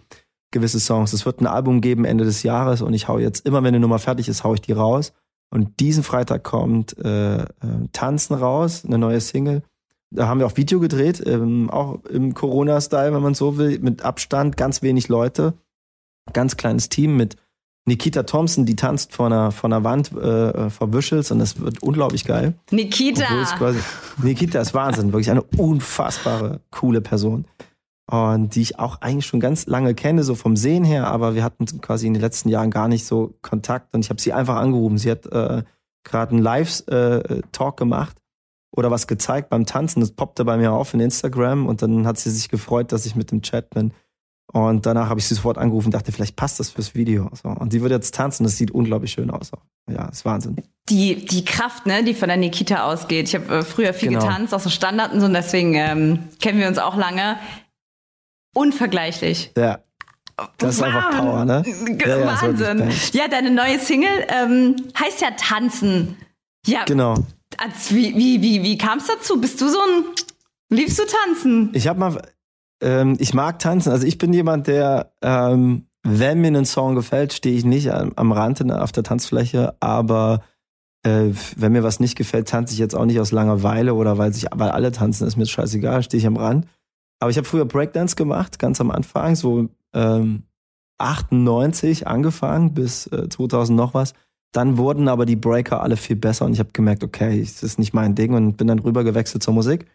gewisse 0.52 0.80
Songs. 0.80 1.14
Es 1.14 1.26
wird 1.26 1.42
ein 1.42 1.48
Album 1.48 1.82
geben 1.82 2.06
Ende 2.06 2.26
des 2.26 2.44
Jahres 2.44 2.82
und 2.82 2.94
ich 2.94 3.08
hau 3.08 3.20
jetzt 3.20 3.46
immer, 3.46 3.60
wenn 3.60 3.70
eine 3.70 3.80
Nummer 3.80 4.00
fertig 4.00 4.28
ist, 4.28 4.44
hau 4.44 4.54
ich 4.54 4.62
die 4.62 4.74
raus. 4.74 5.14
Und 5.50 5.80
diesen 5.80 6.04
Freitag 6.04 6.44
kommt 6.44 6.98
äh, 6.98 7.44
äh, 7.44 7.46
Tanzen 7.94 8.34
raus, 8.34 8.84
eine 8.86 8.98
neue 8.98 9.22
Single. 9.22 9.64
Da 10.10 10.28
haben 10.28 10.40
wir 10.40 10.48
auch 10.48 10.58
Video 10.58 10.80
gedreht, 10.80 11.24
ähm, 11.26 11.70
auch 11.70 12.04
im 12.06 12.34
Corona-Style, 12.34 13.14
wenn 13.14 13.22
man 13.22 13.34
so 13.34 13.58
will, 13.58 13.80
mit 13.80 14.04
Abstand, 14.04 14.58
ganz 14.58 14.82
wenig 14.82 15.10
Leute, 15.10 15.54
ganz 16.34 16.58
kleines 16.58 16.90
Team 16.90 17.18
mit 17.18 17.36
Nikita 17.88 18.24
Thompson, 18.24 18.66
die 18.66 18.76
tanzt 18.76 19.14
vor 19.14 19.28
einer, 19.28 19.52
vor 19.52 19.70
einer 19.70 19.84
Wand 19.84 20.12
äh, 20.12 20.50
äh 20.50 20.70
vor 20.70 20.94
Visuals 20.94 21.32
und 21.32 21.40
das 21.40 21.60
wird 21.60 21.82
unglaublich 21.82 22.26
geil. 22.26 22.54
Nikita! 22.70 23.26
Quasi, 23.58 23.80
Nikita 24.22 24.60
ist 24.60 24.74
Wahnsinn, 24.74 25.14
wirklich 25.14 25.32
eine 25.32 25.42
unfassbare, 25.42 26.60
coole 26.70 27.02
Person. 27.02 27.46
Und 28.10 28.56
die 28.56 28.62
ich 28.62 28.80
auch 28.80 29.02
eigentlich 29.02 29.26
schon 29.26 29.40
ganz 29.40 29.68
lange 29.68 29.94
kenne, 29.94 30.24
so 30.24 30.36
vom 30.36 30.56
Sehen 30.56 30.84
her, 30.84 31.08
aber 31.08 31.36
wir 31.36 31.44
hatten 31.44 31.66
quasi 31.82 32.08
in 32.08 32.14
den 32.14 32.22
letzten 32.22 32.50
Jahren 32.50 32.72
gar 32.72 32.88
nicht 32.88 33.06
so 33.06 33.34
Kontakt 33.42 33.94
und 33.94 34.04
ich 34.04 34.10
habe 34.10 34.22
sie 34.22 34.34
einfach 34.34 34.56
angerufen. 34.58 34.98
Sie 34.98 35.12
hat 35.12 35.26
äh, 35.26 35.64
gerade 36.04 36.32
einen 36.32 36.42
Live-Talk 36.42 37.74
äh, 37.74 37.78
gemacht 37.78 38.18
oder 38.76 38.92
was 38.92 39.08
gezeigt 39.08 39.50
beim 39.50 39.66
Tanzen. 39.66 40.02
Das 40.02 40.12
poppte 40.12 40.46
bei 40.46 40.58
mir 40.58 40.74
auf 40.74 40.94
in 40.94 41.00
Instagram 41.00 41.66
und 41.66 41.82
dann 41.82 42.06
hat 42.06 42.18
sie 42.18 42.32
sich 42.32 42.50
gefreut, 42.50 42.92
dass 42.92 43.06
ich 43.06 43.16
mit 43.16 43.32
dem 43.32 43.42
Chat 43.42 43.70
bin. 43.70 43.94
Und 44.54 44.86
danach 44.86 45.10
habe 45.10 45.20
ich 45.20 45.28
sie 45.28 45.36
sofort 45.36 45.58
angerufen 45.58 45.88
und 45.88 45.94
dachte, 45.94 46.12
vielleicht 46.12 46.36
passt 46.36 46.60
das 46.60 46.70
fürs 46.70 46.96
Video. 46.96 47.30
So. 47.34 47.50
Und 47.50 47.72
sie 47.72 47.82
wird 47.82 47.92
jetzt 47.92 48.16
tanzen, 48.16 48.44
das 48.44 48.56
sieht 48.56 48.72
unglaublich 48.72 49.12
schön 49.12 49.30
aus. 49.30 49.52
Ja, 49.92 50.08
ist 50.08 50.24
Wahnsinn. 50.26 50.56
Die, 50.90 51.26
die 51.26 51.44
Kraft, 51.44 51.86
ne, 51.86 52.04
die 52.04 52.14
von 52.14 52.30
der 52.30 52.38
Nikita 52.38 52.86
ausgeht. 52.86 53.28
Ich 53.28 53.36
habe 53.36 53.58
äh, 53.58 53.64
früher 53.64 53.94
viel 53.94 54.10
genau. 54.10 54.22
getanzt, 54.22 54.54
auch 54.54 54.60
so 54.60 54.70
Standard 54.70 55.14
und 55.14 55.20
so, 55.20 55.26
und 55.26 55.34
deswegen 55.34 55.74
ähm, 55.76 56.20
kennen 56.40 56.60
wir 56.60 56.68
uns 56.68 56.78
auch 56.78 56.96
lange. 56.96 57.38
Unvergleichlich. 58.56 59.52
Ja. 59.58 59.80
Das 60.58 60.76
ist 60.76 60.82
wow. 60.82 60.88
einfach 60.88 61.12
Power, 61.12 61.46
ne? 61.46 61.64
Ja, 62.06 62.26
Wahnsinn. 62.26 62.90
Ja, 63.12 63.24
ja, 63.24 63.28
deine 63.28 63.52
neue 63.52 63.80
Single 63.80 64.28
ähm, 64.30 64.76
heißt 64.98 65.22
ja 65.22 65.32
Tanzen. 65.32 66.16
Ja. 66.66 66.86
Genau. 66.86 67.16
Als, 67.58 67.94
wie 67.94 68.16
wie, 68.16 68.42
wie, 68.42 68.62
wie 68.62 68.78
kam 68.78 69.00
es 69.00 69.08
dazu? 69.08 69.42
Bist 69.42 69.60
du 69.62 69.68
so 69.68 69.80
ein. 69.80 70.04
Liebst 70.70 71.00
du 71.00 71.04
tanzen? 71.06 71.72
Ich 71.74 71.88
habe 71.88 72.00
mal 72.00 72.22
ähm, 72.82 73.16
ich 73.20 73.34
mag 73.34 73.60
tanzen. 73.60 73.92
Also 73.92 74.06
ich 74.06 74.18
bin 74.18 74.34
jemand, 74.34 74.68
der, 74.68 75.12
ähm, 75.22 75.88
wenn 76.04 76.42
mir 76.42 76.50
ein 76.50 76.66
Song 76.66 76.96
gefällt, 76.96 77.34
stehe 77.34 77.56
ich 77.56 77.66
nicht 77.66 77.92
am, 77.92 78.14
am 78.16 78.32
Rand 78.32 78.72
auf 78.72 78.92
der 78.92 79.04
Tanzfläche, 79.04 79.76
aber 79.80 80.42
äh, 81.04 81.32
wenn 81.56 81.72
mir 81.72 81.84
was 81.84 82.00
nicht 82.00 82.18
gefällt, 82.18 82.48
tanze 82.48 82.74
ich 82.74 82.80
jetzt 82.80 82.96
auch 82.96 83.06
nicht 83.06 83.20
aus 83.20 83.32
Langeweile 83.32 83.94
oder 83.94 84.18
weil 84.18 84.34
sich, 84.34 84.46
weil 84.54 84.70
alle 84.70 84.92
tanzen, 84.92 85.28
ist 85.28 85.38
mir 85.38 85.46
scheißegal, 85.46 86.04
stehe 86.04 86.20
ich 86.20 86.28
am 86.28 86.38
Rand. 86.38 86.68
Aber 87.20 87.32
ich 87.32 87.38
habe 87.38 87.48
früher 87.48 87.66
Breakdance 87.66 88.16
gemacht, 88.16 88.60
ganz 88.60 88.80
am 88.80 88.92
Anfang, 88.92 89.36
so 89.36 89.70
ähm, 89.94 90.44
98 91.00 92.08
angefangen 92.08 92.74
bis 92.74 93.08
äh, 93.08 93.28
2000 93.30 93.78
noch 93.78 93.94
was. 93.94 94.14
Dann 94.54 94.78
wurden 94.78 95.08
aber 95.08 95.26
die 95.26 95.36
Breaker 95.36 95.82
alle 95.82 95.98
viel 95.98 96.16
besser 96.16 96.46
und 96.46 96.54
ich 96.54 96.60
habe 96.60 96.70
gemerkt, 96.74 97.04
okay, 97.04 97.42
das 97.42 97.64
ist 97.64 97.80
nicht 97.80 97.94
mein 97.94 98.16
Ding 98.16 98.34
und 98.34 98.56
bin 98.56 98.68
dann 98.68 98.80
rüber 98.80 99.04
gewechselt 99.04 99.44
zur 99.44 99.54
Musik. 99.54 99.86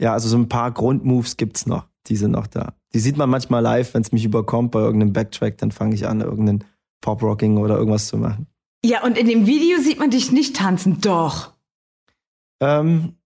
Ja, 0.00 0.12
also 0.12 0.28
so 0.28 0.36
ein 0.36 0.48
paar 0.48 0.72
Grundmoves 0.72 1.36
gibt's 1.36 1.66
noch 1.66 1.86
die 2.06 2.16
sind 2.16 2.32
noch 2.32 2.46
da. 2.46 2.74
Die 2.94 2.98
sieht 2.98 3.16
man 3.16 3.30
manchmal 3.30 3.62
live, 3.62 3.94
wenn 3.94 4.02
es 4.02 4.12
mich 4.12 4.24
überkommt 4.24 4.70
bei 4.72 4.80
irgendeinem 4.80 5.12
Backtrack, 5.12 5.58
dann 5.58 5.70
fange 5.70 5.94
ich 5.94 6.06
an, 6.06 6.20
irgendeinen 6.20 6.64
Pop-Rocking 7.00 7.58
oder 7.58 7.76
irgendwas 7.76 8.08
zu 8.08 8.16
machen. 8.16 8.46
Ja, 8.84 9.04
und 9.04 9.16
in 9.16 9.28
dem 9.28 9.46
Video 9.46 9.78
sieht 9.80 9.98
man 9.98 10.10
dich 10.10 10.32
nicht 10.32 10.56
tanzen, 10.56 11.00
doch. 11.00 11.52
Ähm, 12.60 13.16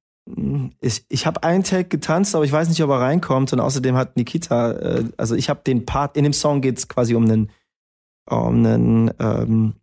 ich 0.81 1.05
ich 1.09 1.27
habe 1.27 1.43
einen 1.43 1.63
Tag 1.63 1.89
getanzt, 1.89 2.35
aber 2.35 2.45
ich 2.45 2.53
weiß 2.53 2.69
nicht, 2.69 2.83
ob 2.83 2.91
er 2.91 3.01
reinkommt. 3.01 3.53
Und 3.53 3.61
außerdem 3.61 3.97
hat 3.97 4.17
Nikita, 4.17 4.73
äh, 4.73 5.05
also 5.17 5.35
ich 5.35 5.49
habe 5.49 5.61
den 5.67 5.87
Part, 5.87 6.17
in 6.17 6.25
dem 6.25 6.33
Song 6.33 6.61
geht 6.61 6.79
es 6.79 6.89
quasi 6.89 7.15
um 7.15 7.25
einen, 7.25 7.51
um 8.29 8.67
einen, 8.67 9.11
ähm, 9.19 9.75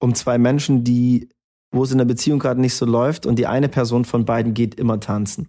um 0.00 0.14
zwei 0.14 0.38
Menschen, 0.38 0.82
die, 0.82 1.28
wo 1.70 1.84
es 1.84 1.92
in 1.92 1.98
der 1.98 2.04
Beziehung 2.04 2.38
gerade 2.38 2.60
nicht 2.60 2.74
so 2.74 2.86
läuft 2.86 3.26
und 3.26 3.38
die 3.38 3.46
eine 3.46 3.68
Person 3.68 4.04
von 4.04 4.24
beiden 4.24 4.54
geht 4.54 4.74
immer 4.74 4.98
tanzen. 4.98 5.48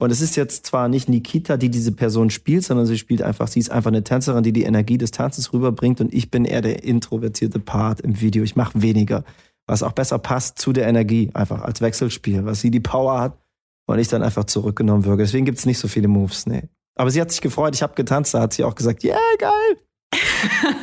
Und 0.00 0.12
es 0.12 0.20
ist 0.20 0.36
jetzt 0.36 0.64
zwar 0.64 0.88
nicht 0.88 1.08
Nikita, 1.08 1.56
die 1.56 1.70
diese 1.70 1.90
Person 1.90 2.30
spielt, 2.30 2.64
sondern 2.64 2.86
sie 2.86 2.98
spielt 2.98 3.20
einfach, 3.20 3.48
sie 3.48 3.58
ist 3.58 3.70
einfach 3.70 3.90
eine 3.90 4.04
Tänzerin, 4.04 4.44
die 4.44 4.52
die 4.52 4.62
Energie 4.62 4.96
des 4.96 5.10
Tanzens 5.10 5.52
rüberbringt 5.52 6.00
und 6.00 6.14
ich 6.14 6.30
bin 6.30 6.44
eher 6.44 6.62
der 6.62 6.84
introvertierte 6.84 7.58
Part 7.58 8.00
im 8.00 8.20
Video. 8.20 8.44
Ich 8.44 8.54
mache 8.54 8.80
weniger, 8.80 9.24
was 9.66 9.82
auch 9.82 9.92
besser 9.92 10.18
passt 10.18 10.58
zu 10.60 10.72
der 10.72 10.86
Energie, 10.86 11.30
einfach 11.34 11.62
als 11.62 11.80
Wechselspiel, 11.80 12.44
was 12.44 12.60
sie 12.60 12.70
die 12.70 12.80
Power 12.80 13.20
hat 13.20 13.38
und 13.86 13.98
ich 13.98 14.06
dann 14.06 14.22
einfach 14.22 14.44
zurückgenommen 14.44 15.04
wirke. 15.04 15.22
Deswegen 15.22 15.44
gibt's 15.44 15.66
nicht 15.66 15.78
so 15.78 15.88
viele 15.88 16.06
Moves, 16.06 16.46
nee. 16.46 16.62
Aber 16.94 17.10
sie 17.10 17.20
hat 17.20 17.32
sich 17.32 17.40
gefreut, 17.40 17.74
ich 17.74 17.82
habe 17.82 17.94
getanzt, 17.94 18.34
da 18.34 18.40
hat 18.40 18.52
sie 18.52 18.62
auch 18.62 18.76
gesagt, 18.76 19.02
yeah, 19.02 19.18
geil. 19.38 19.76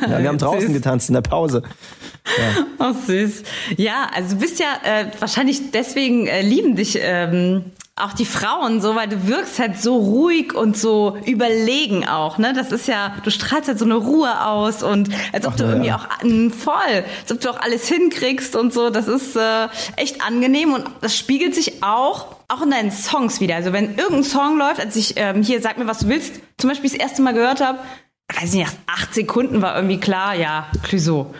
ja, 0.02 0.18
wir 0.20 0.28
haben 0.28 0.38
draußen 0.38 0.72
getanzt 0.72 1.08
in 1.08 1.14
der 1.14 1.22
Pause. 1.22 1.62
Ja. 2.38 2.66
Oh, 2.78 2.92
süß. 3.06 3.42
Ja, 3.76 4.10
also 4.14 4.34
du 4.34 4.40
bist 4.40 4.60
ja 4.60 4.78
äh, 4.84 5.06
wahrscheinlich 5.18 5.70
deswegen 5.70 6.26
äh, 6.26 6.42
lieben 6.42 6.76
dich 6.76 6.98
ähm, 7.00 7.72
auch 7.98 8.12
die 8.12 8.26
Frauen 8.26 8.82
so, 8.82 8.94
weil 8.94 9.08
du 9.08 9.26
wirkst 9.26 9.58
halt 9.58 9.80
so 9.80 9.96
ruhig 9.96 10.54
und 10.54 10.76
so 10.76 11.16
überlegen 11.24 12.06
auch, 12.06 12.36
ne? 12.36 12.52
Das 12.52 12.70
ist 12.70 12.86
ja, 12.88 13.16
du 13.24 13.30
strahlst 13.30 13.68
halt 13.68 13.78
so 13.78 13.86
eine 13.86 13.94
Ruhe 13.94 14.44
aus 14.44 14.82
und 14.82 15.08
als 15.32 15.46
ob 15.46 15.54
Ach, 15.54 15.58
du 15.58 15.64
irgendwie 15.64 15.88
ja. 15.88 15.96
auch 15.96 16.22
m, 16.22 16.50
voll, 16.50 17.04
als 17.22 17.32
ob 17.32 17.40
du 17.40 17.48
auch 17.48 17.58
alles 17.58 17.88
hinkriegst 17.88 18.54
und 18.54 18.74
so. 18.74 18.90
Das 18.90 19.08
ist 19.08 19.34
äh, 19.34 19.68
echt 19.96 20.20
angenehm 20.20 20.74
und 20.74 20.84
das 21.00 21.16
spiegelt 21.16 21.54
sich 21.54 21.82
auch 21.82 22.36
auch 22.48 22.62
in 22.62 22.70
deinen 22.70 22.92
Songs 22.92 23.40
wieder. 23.40 23.56
Also 23.56 23.72
wenn 23.72 23.96
irgendein 23.96 24.24
Song 24.24 24.58
läuft, 24.58 24.78
als 24.78 24.94
ich 24.94 25.14
ähm, 25.16 25.42
hier 25.42 25.62
sag 25.62 25.78
mir, 25.78 25.86
was 25.86 26.00
du 26.00 26.08
willst, 26.08 26.34
zum 26.58 26.68
Beispiel 26.68 26.90
das 26.90 26.98
erste 26.98 27.22
Mal 27.22 27.32
gehört 27.32 27.60
habe, 27.60 27.78
weiß 28.34 28.52
nicht, 28.52 28.66
nach 28.66 28.94
acht 28.94 29.14
Sekunden 29.14 29.62
war 29.62 29.74
irgendwie 29.74 29.98
klar, 29.98 30.34
ja, 30.34 30.66
Clouseau. 30.82 31.34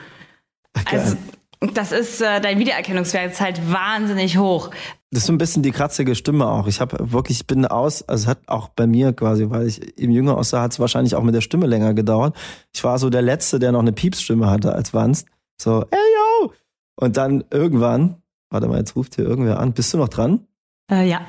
Also 0.87 1.17
das 1.61 1.93
ist, 1.93 2.20
äh, 2.20 2.41
dein 2.41 2.58
Wiedererkennungswert 2.58 3.32
ist 3.32 3.41
halt 3.41 3.70
wahnsinnig 3.70 4.37
hoch. 4.38 4.70
Das 5.11 5.23
ist 5.23 5.26
so 5.26 5.32
ein 5.32 5.38
bisschen 5.38 5.62
die 5.62 5.70
kratzige 5.70 6.14
Stimme 6.14 6.47
auch. 6.47 6.67
Ich 6.67 6.81
habe 6.81 7.12
wirklich, 7.12 7.41
ich 7.41 7.47
bin 7.47 7.64
aus, 7.64 8.03
also 8.08 8.25
es 8.25 8.26
hat 8.26 8.49
auch 8.49 8.69
bei 8.69 8.87
mir 8.87 9.12
quasi, 9.12 9.49
weil 9.50 9.67
ich 9.67 9.99
eben 9.99 10.12
jünger 10.12 10.37
aussah, 10.37 10.62
hat 10.62 10.73
es 10.73 10.81
wahrscheinlich 10.81 11.14
auch 11.14 11.23
mit 11.23 11.35
der 11.35 11.41
Stimme 11.41 11.67
länger 11.67 11.94
gedauert. 11.94 12.37
Ich 12.73 12.82
war 12.82 12.99
so 12.99 13.08
der 13.08 13.23
Letzte, 13.23 13.58
der 13.58 13.73
noch 13.73 13.81
eine 13.81 13.93
Piepsstimme 13.93 14.50
hatte 14.50 14.73
als 14.73 14.94
Wanst. 14.94 15.29
So, 15.61 15.82
ey 15.91 15.99
yo! 15.99 16.53
Und 16.97 17.17
dann 17.17 17.44
irgendwann, 17.50 18.20
warte 18.50 18.67
mal, 18.67 18.79
jetzt 18.79 18.97
ruft 18.97 19.14
hier 19.14 19.25
irgendwer 19.25 19.61
an. 19.61 19.75
Bist 19.75 19.94
du 19.94 19.99
noch 19.99 20.08
dran? 20.08 20.47
Äh, 20.91 21.08
ja. 21.08 21.25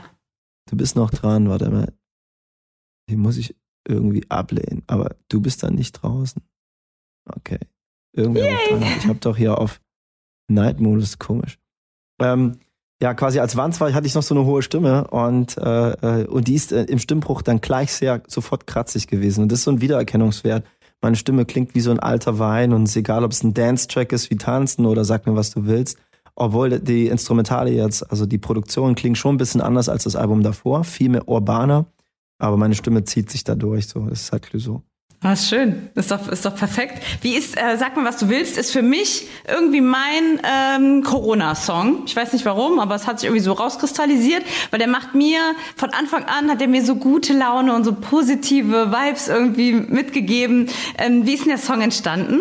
Du 0.69 0.75
bist 0.75 0.95
noch 0.95 1.11
dran, 1.11 1.47
warte 1.49 1.69
mal. 1.69 1.93
Die 3.09 3.15
muss 3.15 3.37
ich 3.37 3.55
irgendwie 3.87 4.29
ablehnen. 4.29 4.83
Aber 4.87 5.15
du 5.29 5.39
bist 5.39 5.63
dann 5.63 5.75
nicht 5.75 5.93
draußen. 5.93 6.41
Okay. 7.25 7.59
Irgendwer 8.13 8.51
ruft 8.51 8.71
an. 8.71 8.81
Ich 8.97 9.07
habe 9.07 9.19
doch 9.19 9.37
hier 9.37 9.57
auf 9.59 9.79
Night-Modus, 10.49 11.19
komisch. 11.19 11.59
Ähm, 12.19 12.59
ja, 13.01 13.13
quasi 13.13 13.39
als 13.39 13.55
Wanz 13.55 13.79
war, 13.79 13.93
hatte 13.93 14.07
ich 14.07 14.15
noch 14.15 14.23
so 14.23 14.33
eine 14.33 14.45
hohe 14.45 14.63
Stimme 14.63 15.07
und, 15.09 15.57
äh, 15.57 16.21
äh, 16.21 16.25
und 16.25 16.47
die 16.47 16.55
ist 16.55 16.71
äh, 16.71 16.83
im 16.83 16.97
Stimmbruch 16.97 17.43
dann 17.43 17.61
gleich 17.61 17.93
sehr 17.93 18.23
sofort 18.27 18.65
kratzig 18.65 19.07
gewesen. 19.07 19.43
Und 19.43 19.51
das 19.51 19.59
ist 19.59 19.65
so 19.65 19.71
ein 19.71 19.81
Wiedererkennungswert. 19.81 20.65
Meine 21.01 21.15
Stimme 21.15 21.45
klingt 21.45 21.75
wie 21.75 21.79
so 21.79 21.91
ein 21.91 21.99
alter 21.99 22.39
Wein 22.39 22.73
und 22.73 22.83
es 22.83 22.91
ist 22.91 22.97
egal, 22.97 23.23
ob 23.23 23.31
es 23.31 23.43
ein 23.43 23.53
Dance-Track 23.53 24.11
ist 24.13 24.31
wie 24.31 24.35
Tanzen 24.35 24.87
oder 24.87 25.05
sag 25.05 25.27
mir, 25.27 25.35
was 25.35 25.51
du 25.51 25.65
willst. 25.65 25.99
Obwohl 26.33 26.79
die 26.79 27.07
Instrumentale 27.07 27.71
jetzt, 27.71 28.09
also 28.11 28.25
die 28.25 28.37
Produktion 28.39 28.95
klingt 28.95 29.17
schon 29.17 29.35
ein 29.35 29.37
bisschen 29.37 29.61
anders 29.61 29.89
als 29.89 30.03
das 30.03 30.15
Album 30.15 30.41
davor, 30.41 30.83
viel 30.83 31.09
mehr 31.09 31.27
urbaner, 31.27 31.85
aber 32.39 32.57
meine 32.57 32.75
Stimme 32.75 33.03
zieht 33.03 33.29
sich 33.29 33.43
da 33.43 33.55
durch, 33.55 33.87
so. 33.87 34.07
Das 34.07 34.21
ist 34.21 34.31
halt 34.31 34.49
so. 34.53 34.83
Ah, 35.21 35.35
schön. 35.35 35.89
Ist 35.95 36.11
doch, 36.11 36.27
ist 36.27 36.45
doch 36.45 36.55
perfekt. 36.55 37.01
Wie 37.21 37.35
ist, 37.35 37.57
äh, 37.57 37.75
sag 37.77 37.95
mal, 37.95 38.05
was 38.05 38.17
du 38.17 38.29
willst, 38.29 38.55
ist 38.55 38.71
für 38.71 38.83
mich 38.83 39.27
irgendwie 39.47 39.81
mein 39.81 40.39
ähm, 40.43 41.03
Corona-Song. 41.03 42.03
Ich 42.05 42.15
weiß 42.15 42.33
nicht 42.33 42.45
warum, 42.45 42.79
aber 42.79 42.93
es 42.93 43.07
hat 43.07 43.19
sich 43.19 43.27
irgendwie 43.27 43.43
so 43.43 43.53
rauskristallisiert, 43.53 44.43
weil 44.69 44.77
der 44.77 44.87
macht 44.87 45.15
mir, 45.15 45.39
von 45.75 45.89
Anfang 45.89 46.25
an 46.25 46.51
hat 46.51 46.61
er 46.61 46.67
mir 46.67 46.85
so 46.85 46.95
gute 46.95 47.33
Laune 47.33 47.75
und 47.75 47.83
so 47.83 47.93
positive 47.93 48.91
Vibes 48.91 49.27
irgendwie 49.27 49.73
mitgegeben. 49.73 50.69
Ähm, 50.99 51.25
wie 51.25 51.33
ist 51.33 51.45
denn 51.45 51.49
der 51.49 51.57
Song 51.57 51.81
entstanden? 51.81 52.39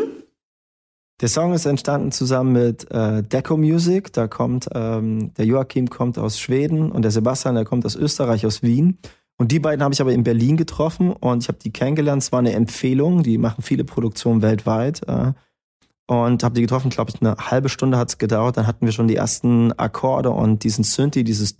Der 1.23 1.29
Song 1.29 1.55
ist 1.55 1.65
entstanden 1.65 2.13
zusammen 2.13 2.53
mit 2.53 2.91
äh, 2.91 3.23
Deco 3.23 3.57
Music. 3.57 4.13
Da 4.13 4.29
kommt, 4.29 4.69
ähm, 4.75 5.33
der 5.39 5.47
Joachim 5.47 5.89
kommt 5.89 6.19
aus 6.19 6.39
Schweden 6.39 6.93
und 6.93 7.03
der 7.03 7.11
Sebastian, 7.11 7.55
der 7.55 7.65
kommt 7.65 7.87
aus 7.87 7.97
Österreich, 7.97 8.45
aus 8.45 8.63
Wien. 8.63 8.99
Und 9.39 9.53
die 9.53 9.59
beiden 9.59 9.83
habe 9.83 9.93
ich 9.93 10.01
aber 10.01 10.13
in 10.13 10.25
Berlin 10.25 10.57
getroffen 10.57 11.13
und 11.13 11.43
ich 11.43 11.49
habe 11.49 11.59
die 11.59 11.73
kennengelernt. 11.73 12.23
Es 12.23 12.33
war 12.33 12.39
eine 12.39 12.55
Empfehlung, 12.55 13.23
die 13.23 13.37
machen 13.37 13.63
viele 13.63 13.85
Produktionen 13.85 14.43
weltweit. 14.43 15.07
Äh, 15.07 15.33
und 16.09 16.45
habe 16.45 16.55
die 16.55 16.63
getroffen, 16.63 16.89
glaube 16.89 17.11
ich, 17.11 17.21
eine 17.21 17.37
halbe 17.37 17.69
Stunde 17.69 17.99
hat 17.99 18.09
es 18.09 18.19
gedauert. 18.19 18.57
Dann 18.57 18.67
hatten 18.67 18.87
wir 18.87 18.93
schon 18.93 19.09
die 19.09 19.17
ersten 19.17 19.73
Akkorde 19.73 20.31
und 20.31 20.63
diesen 20.63 20.85
Synthi, 20.85 21.25
dieses 21.25 21.57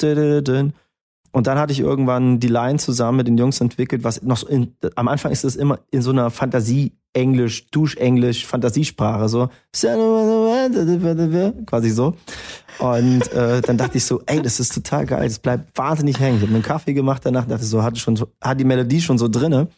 und 1.33 1.47
dann 1.47 1.59
hatte 1.59 1.71
ich 1.71 1.81
irgendwann 1.81 2.41
die 2.41 2.49
Line 2.49 2.79
zusammen 2.79 3.19
mit 3.19 3.29
den 3.29 3.37
Jungs 3.37 3.61
entwickelt, 3.61 4.05
was 4.05 4.23
noch 4.23 4.39
so 4.39 4.47
in, 4.47 4.75
am 4.95 5.07
Anfang 5.07 5.33
ist 5.33 5.45
es 5.45 5.55
immer 5.55 5.81
in 5.91 6.01
so 6.01 6.11
einer 6.11 6.31
Fantasie 6.31 6.93
Englisch, 7.17 7.67
Duschenglisch, 7.71 8.47
Fantasiesprache 8.47 9.29
so 9.29 9.49
quasi 11.67 11.91
so. 11.91 12.15
Und 12.79 13.33
äh, 13.33 13.63
dann 13.63 13.79
dachte 13.79 13.97
ich 13.97 14.05
so, 14.05 14.23
ey, 14.27 14.43
das 14.43 14.61
ist 14.61 14.75
total 14.75 15.07
geil, 15.07 15.27
das 15.27 15.39
bleibt 15.39 15.77
wahnsinnig 15.79 16.21
hängen. 16.21 16.37
Ich 16.37 16.43
habe 16.43 16.53
mir 16.53 16.57
einen 16.57 16.65
Kaffee 16.65 16.93
gemacht 16.93 17.23
danach, 17.25 17.47
dachte 17.47 17.65
so, 17.65 17.83
hatte 17.83 17.99
schon 17.99 18.17
so, 18.17 18.29
hat 18.43 18.61
die 18.61 18.65
Melodie 18.65 19.01
schon 19.01 19.17
so 19.17 19.29
drinne. 19.29 19.69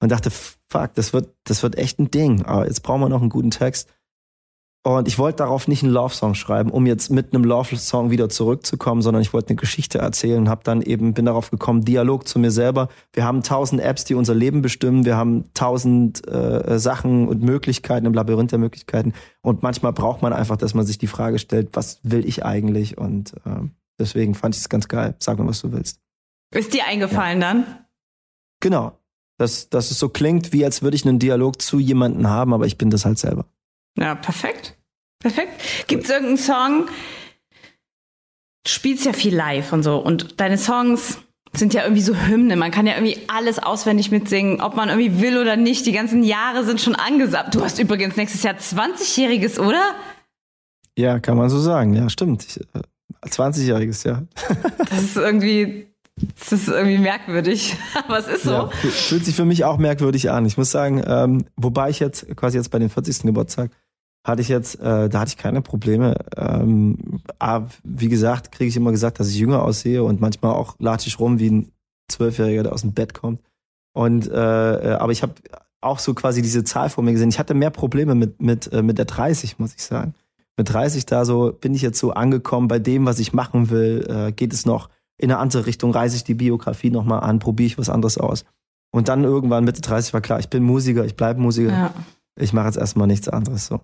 und 0.00 0.12
dachte, 0.12 0.30
fuck, 0.30 0.94
das 0.94 1.12
wird, 1.12 1.30
das 1.44 1.62
wird 1.62 1.76
echt 1.76 1.98
ein 1.98 2.10
Ding. 2.10 2.44
Aber 2.44 2.66
jetzt 2.66 2.82
brauchen 2.82 3.00
wir 3.00 3.08
noch 3.08 3.20
einen 3.20 3.30
guten 3.30 3.50
Text. 3.50 3.88
Und 4.86 5.08
ich 5.08 5.18
wollte 5.18 5.38
darauf 5.38 5.66
nicht 5.66 5.82
einen 5.82 5.92
Love-Song 5.92 6.36
schreiben, 6.36 6.70
um 6.70 6.86
jetzt 6.86 7.10
mit 7.10 7.34
einem 7.34 7.42
Love-Song 7.42 8.12
wieder 8.12 8.28
zurückzukommen, 8.28 9.02
sondern 9.02 9.20
ich 9.20 9.32
wollte 9.32 9.48
eine 9.48 9.56
Geschichte 9.56 9.98
erzählen, 9.98 10.48
habe 10.48 10.60
dann 10.62 10.80
eben, 10.80 11.12
bin 11.12 11.24
darauf 11.24 11.50
gekommen, 11.50 11.84
Dialog 11.84 12.28
zu 12.28 12.38
mir 12.38 12.52
selber. 12.52 12.88
Wir 13.12 13.24
haben 13.24 13.42
tausend 13.42 13.80
Apps, 13.80 14.04
die 14.04 14.14
unser 14.14 14.36
Leben 14.36 14.62
bestimmen. 14.62 15.04
Wir 15.04 15.16
haben 15.16 15.52
tausend 15.54 16.28
äh, 16.28 16.78
Sachen 16.78 17.26
und 17.26 17.42
Möglichkeiten 17.42 18.06
im 18.06 18.14
Labyrinth 18.14 18.52
der 18.52 18.60
Möglichkeiten. 18.60 19.12
Und 19.42 19.64
manchmal 19.64 19.92
braucht 19.92 20.22
man 20.22 20.32
einfach, 20.32 20.56
dass 20.56 20.72
man 20.72 20.86
sich 20.86 20.98
die 20.98 21.08
Frage 21.08 21.40
stellt, 21.40 21.70
was 21.72 21.98
will 22.04 22.24
ich 22.24 22.44
eigentlich? 22.44 22.96
Und 22.96 23.32
äh, 23.44 23.68
deswegen 23.98 24.36
fand 24.36 24.54
ich 24.54 24.60
es 24.60 24.68
ganz 24.68 24.86
geil. 24.86 25.16
Sag 25.18 25.40
mir, 25.40 25.48
was 25.48 25.62
du 25.62 25.72
willst. 25.72 25.98
Ist 26.54 26.74
dir 26.74 26.86
eingefallen 26.86 27.40
ja. 27.40 27.54
dann? 27.54 27.64
Genau. 28.60 28.96
Dass, 29.36 29.68
dass 29.68 29.90
es 29.90 29.98
so 29.98 30.10
klingt, 30.10 30.52
wie 30.52 30.64
als 30.64 30.82
würde 30.82 30.94
ich 30.94 31.04
einen 31.04 31.18
Dialog 31.18 31.60
zu 31.60 31.80
jemandem 31.80 32.28
haben, 32.28 32.54
aber 32.54 32.66
ich 32.66 32.78
bin 32.78 32.90
das 32.90 33.04
halt 33.04 33.18
selber. 33.18 33.46
Ja, 33.96 34.14
perfekt. 34.14 34.76
Perfekt. 35.20 35.88
Gibt 35.88 36.04
es 36.04 36.10
irgendeinen 36.10 36.38
Song? 36.38 36.88
Du 38.64 38.70
spielst 38.70 39.04
ja 39.04 39.12
viel 39.12 39.34
live 39.34 39.72
und 39.72 39.82
so. 39.82 39.98
Und 39.98 40.40
deine 40.40 40.58
Songs 40.58 41.18
sind 41.54 41.74
ja 41.74 41.82
irgendwie 41.82 42.02
so 42.02 42.14
Hymne. 42.14 42.56
Man 42.56 42.70
kann 42.70 42.86
ja 42.86 42.94
irgendwie 42.94 43.18
alles 43.28 43.58
auswendig 43.58 44.10
mitsingen, 44.10 44.60
ob 44.60 44.76
man 44.76 44.88
irgendwie 44.88 45.20
will 45.20 45.38
oder 45.38 45.56
nicht. 45.56 45.86
Die 45.86 45.92
ganzen 45.92 46.22
Jahre 46.22 46.64
sind 46.64 46.80
schon 46.80 46.94
angesagt. 46.94 47.54
Du 47.54 47.62
hast 47.62 47.78
übrigens 47.78 48.16
nächstes 48.16 48.42
Jahr 48.42 48.54
20-Jähriges, 48.54 49.58
oder? 49.58 49.94
Ja, 50.98 51.18
kann 51.18 51.36
man 51.36 51.48
so 51.48 51.58
sagen. 51.58 51.94
Ja, 51.94 52.08
stimmt. 52.08 52.60
20-Jähriges, 53.24 54.04
äh, 54.04 54.08
ja. 54.08 54.22
das 54.78 55.02
ist 55.02 55.16
irgendwie, 55.16 55.86
das 56.38 56.52
ist 56.52 56.68
irgendwie 56.68 56.98
merkwürdig. 56.98 57.76
Aber 57.94 58.18
es 58.18 58.28
ist 58.28 58.44
so. 58.44 58.50
Ja, 58.50 58.68
fühlt 58.68 59.24
sich 59.24 59.34
für 59.34 59.44
mich 59.44 59.64
auch 59.64 59.78
merkwürdig 59.78 60.30
an. 60.30 60.46
Ich 60.46 60.56
muss 60.56 60.70
sagen, 60.70 61.02
ähm, 61.06 61.46
wobei 61.56 61.90
ich 61.90 62.00
jetzt 62.00 62.34
quasi 62.36 62.58
jetzt 62.58 62.70
bei 62.70 62.78
den 62.78 62.90
40. 62.90 63.22
Geburtstag 63.22 63.70
hatte 64.26 64.42
ich 64.42 64.48
jetzt, 64.48 64.80
äh, 64.80 65.08
da 65.08 65.20
hatte 65.20 65.28
ich 65.28 65.36
keine 65.36 65.62
Probleme. 65.62 66.16
Ähm, 66.36 67.20
aber 67.38 67.68
wie 67.84 68.08
gesagt, 68.08 68.50
kriege 68.52 68.68
ich 68.68 68.76
immer 68.76 68.90
gesagt, 68.90 69.20
dass 69.20 69.28
ich 69.28 69.36
jünger 69.36 69.62
aussehe 69.62 70.02
und 70.02 70.20
manchmal 70.20 70.52
auch 70.52 70.74
latsch 70.78 71.06
ich 71.06 71.20
rum 71.20 71.38
wie 71.38 71.50
ein 71.50 71.72
Zwölfjähriger, 72.08 72.64
der 72.64 72.72
aus 72.72 72.82
dem 72.82 72.92
Bett 72.92 73.14
kommt. 73.14 73.40
Und 73.92 74.28
äh, 74.28 74.32
äh 74.32 74.94
aber 74.94 75.12
ich 75.12 75.22
habe 75.22 75.34
auch 75.80 76.00
so 76.00 76.12
quasi 76.14 76.42
diese 76.42 76.64
Zahl 76.64 76.90
vor 76.90 77.04
mir 77.04 77.12
gesehen. 77.12 77.28
Ich 77.28 77.38
hatte 77.38 77.54
mehr 77.54 77.70
Probleme 77.70 78.14
mit 78.14 78.42
mit 78.42 78.72
äh, 78.72 78.82
mit 78.82 78.98
der 78.98 79.04
30, 79.04 79.58
muss 79.58 79.74
ich 79.74 79.82
sagen. 79.82 80.14
Mit 80.56 80.72
30 80.72 81.06
da 81.06 81.24
so 81.24 81.52
bin 81.52 81.74
ich 81.74 81.82
jetzt 81.82 81.98
so 81.98 82.12
angekommen 82.12 82.66
bei 82.66 82.78
dem, 82.78 83.06
was 83.06 83.18
ich 83.18 83.32
machen 83.32 83.70
will. 83.70 84.06
Äh, 84.08 84.32
geht 84.32 84.52
es 84.52 84.66
noch 84.66 84.88
in 85.18 85.30
eine 85.30 85.38
andere 85.38 85.66
Richtung? 85.66 85.92
Reise 85.92 86.16
ich 86.16 86.24
die 86.24 86.34
Biografie 86.34 86.90
nochmal 86.90 87.20
an? 87.20 87.38
Probiere 87.38 87.66
ich 87.66 87.78
was 87.78 87.90
anderes 87.90 88.18
aus? 88.18 88.44
Und 88.90 89.08
dann 89.08 89.24
irgendwann 89.24 89.64
Mitte 89.64 89.82
30 89.82 90.14
war 90.14 90.20
klar, 90.20 90.40
ich 90.40 90.48
bin 90.48 90.62
Musiker, 90.62 91.04
ich 91.04 91.16
bleibe 91.16 91.40
Musiker. 91.40 91.70
Ja. 91.70 91.94
Ich 92.38 92.52
mache 92.52 92.66
jetzt 92.66 92.78
erstmal 92.78 93.06
nichts 93.06 93.28
anderes 93.28 93.66
so. 93.66 93.80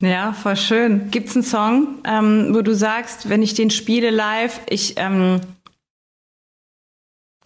Ja, 0.00 0.32
voll 0.32 0.56
schön. 0.56 1.10
Gibt's 1.10 1.34
einen 1.34 1.44
Song, 1.44 1.98
ähm, 2.04 2.54
wo 2.54 2.62
du 2.62 2.74
sagst, 2.74 3.28
wenn 3.28 3.42
ich 3.42 3.54
den 3.54 3.70
spiele 3.70 4.10
live, 4.10 4.60
ich 4.68 4.94
ähm, 4.96 5.40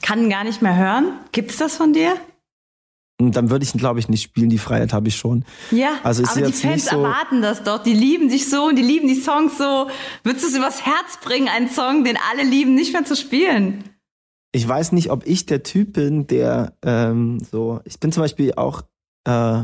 kann 0.03 0.29
gar 0.29 0.45
nicht 0.45 0.61
mehr 0.61 0.77
hören? 0.77 1.19
Gibt's 1.33 1.57
das 1.57 1.77
von 1.77 1.93
dir? 1.93 2.17
Dann 3.19 3.51
würde 3.51 3.65
ich, 3.65 3.73
glaube 3.73 4.01
ich, 4.01 4.09
nicht 4.09 4.23
spielen. 4.23 4.51
Die 4.51 4.59
Freiheit 4.59 4.93
habe 4.93 5.09
ich 5.09 5.17
schon. 5.17 5.45
Ja, 5.71 6.01
also 6.03 6.25
aber 6.25 6.47
die 6.49 6.53
Fans 6.53 6.87
so 6.87 6.97
erwarten 6.97 7.41
das 7.41 7.63
doch. 7.63 7.83
Die 7.83 7.95
lieben 7.95 8.29
dich 8.29 8.51
so 8.51 8.65
und 8.65 8.77
die 8.77 8.83
lieben 8.83 9.07
die 9.07 9.15
Songs 9.15 9.57
so. 9.59 9.89
Würdest 10.25 10.45
du 10.45 10.49
es 10.49 10.57
übers 10.57 10.85
Herz 10.85 11.19
bringen, 11.23 11.49
einen 11.49 11.69
Song, 11.69 12.05
den 12.05 12.19
alle 12.31 12.43
lieben, 12.43 12.75
nicht 12.75 12.93
mehr 12.93 13.05
zu 13.05 13.15
spielen? 13.15 13.85
Ich 14.51 14.67
weiß 14.67 14.93
nicht, 14.93 15.11
ob 15.11 15.27
ich 15.27 15.47
der 15.47 15.63
Typ 15.63 15.95
bin, 15.95 16.27
der 16.27 16.75
ähm, 16.85 17.39
so. 17.41 17.81
Ich 17.85 18.01
bin 18.01 18.13
zum 18.13 18.25
Beispiel 18.25 18.55
auch 18.55 18.83
äh, 19.25 19.63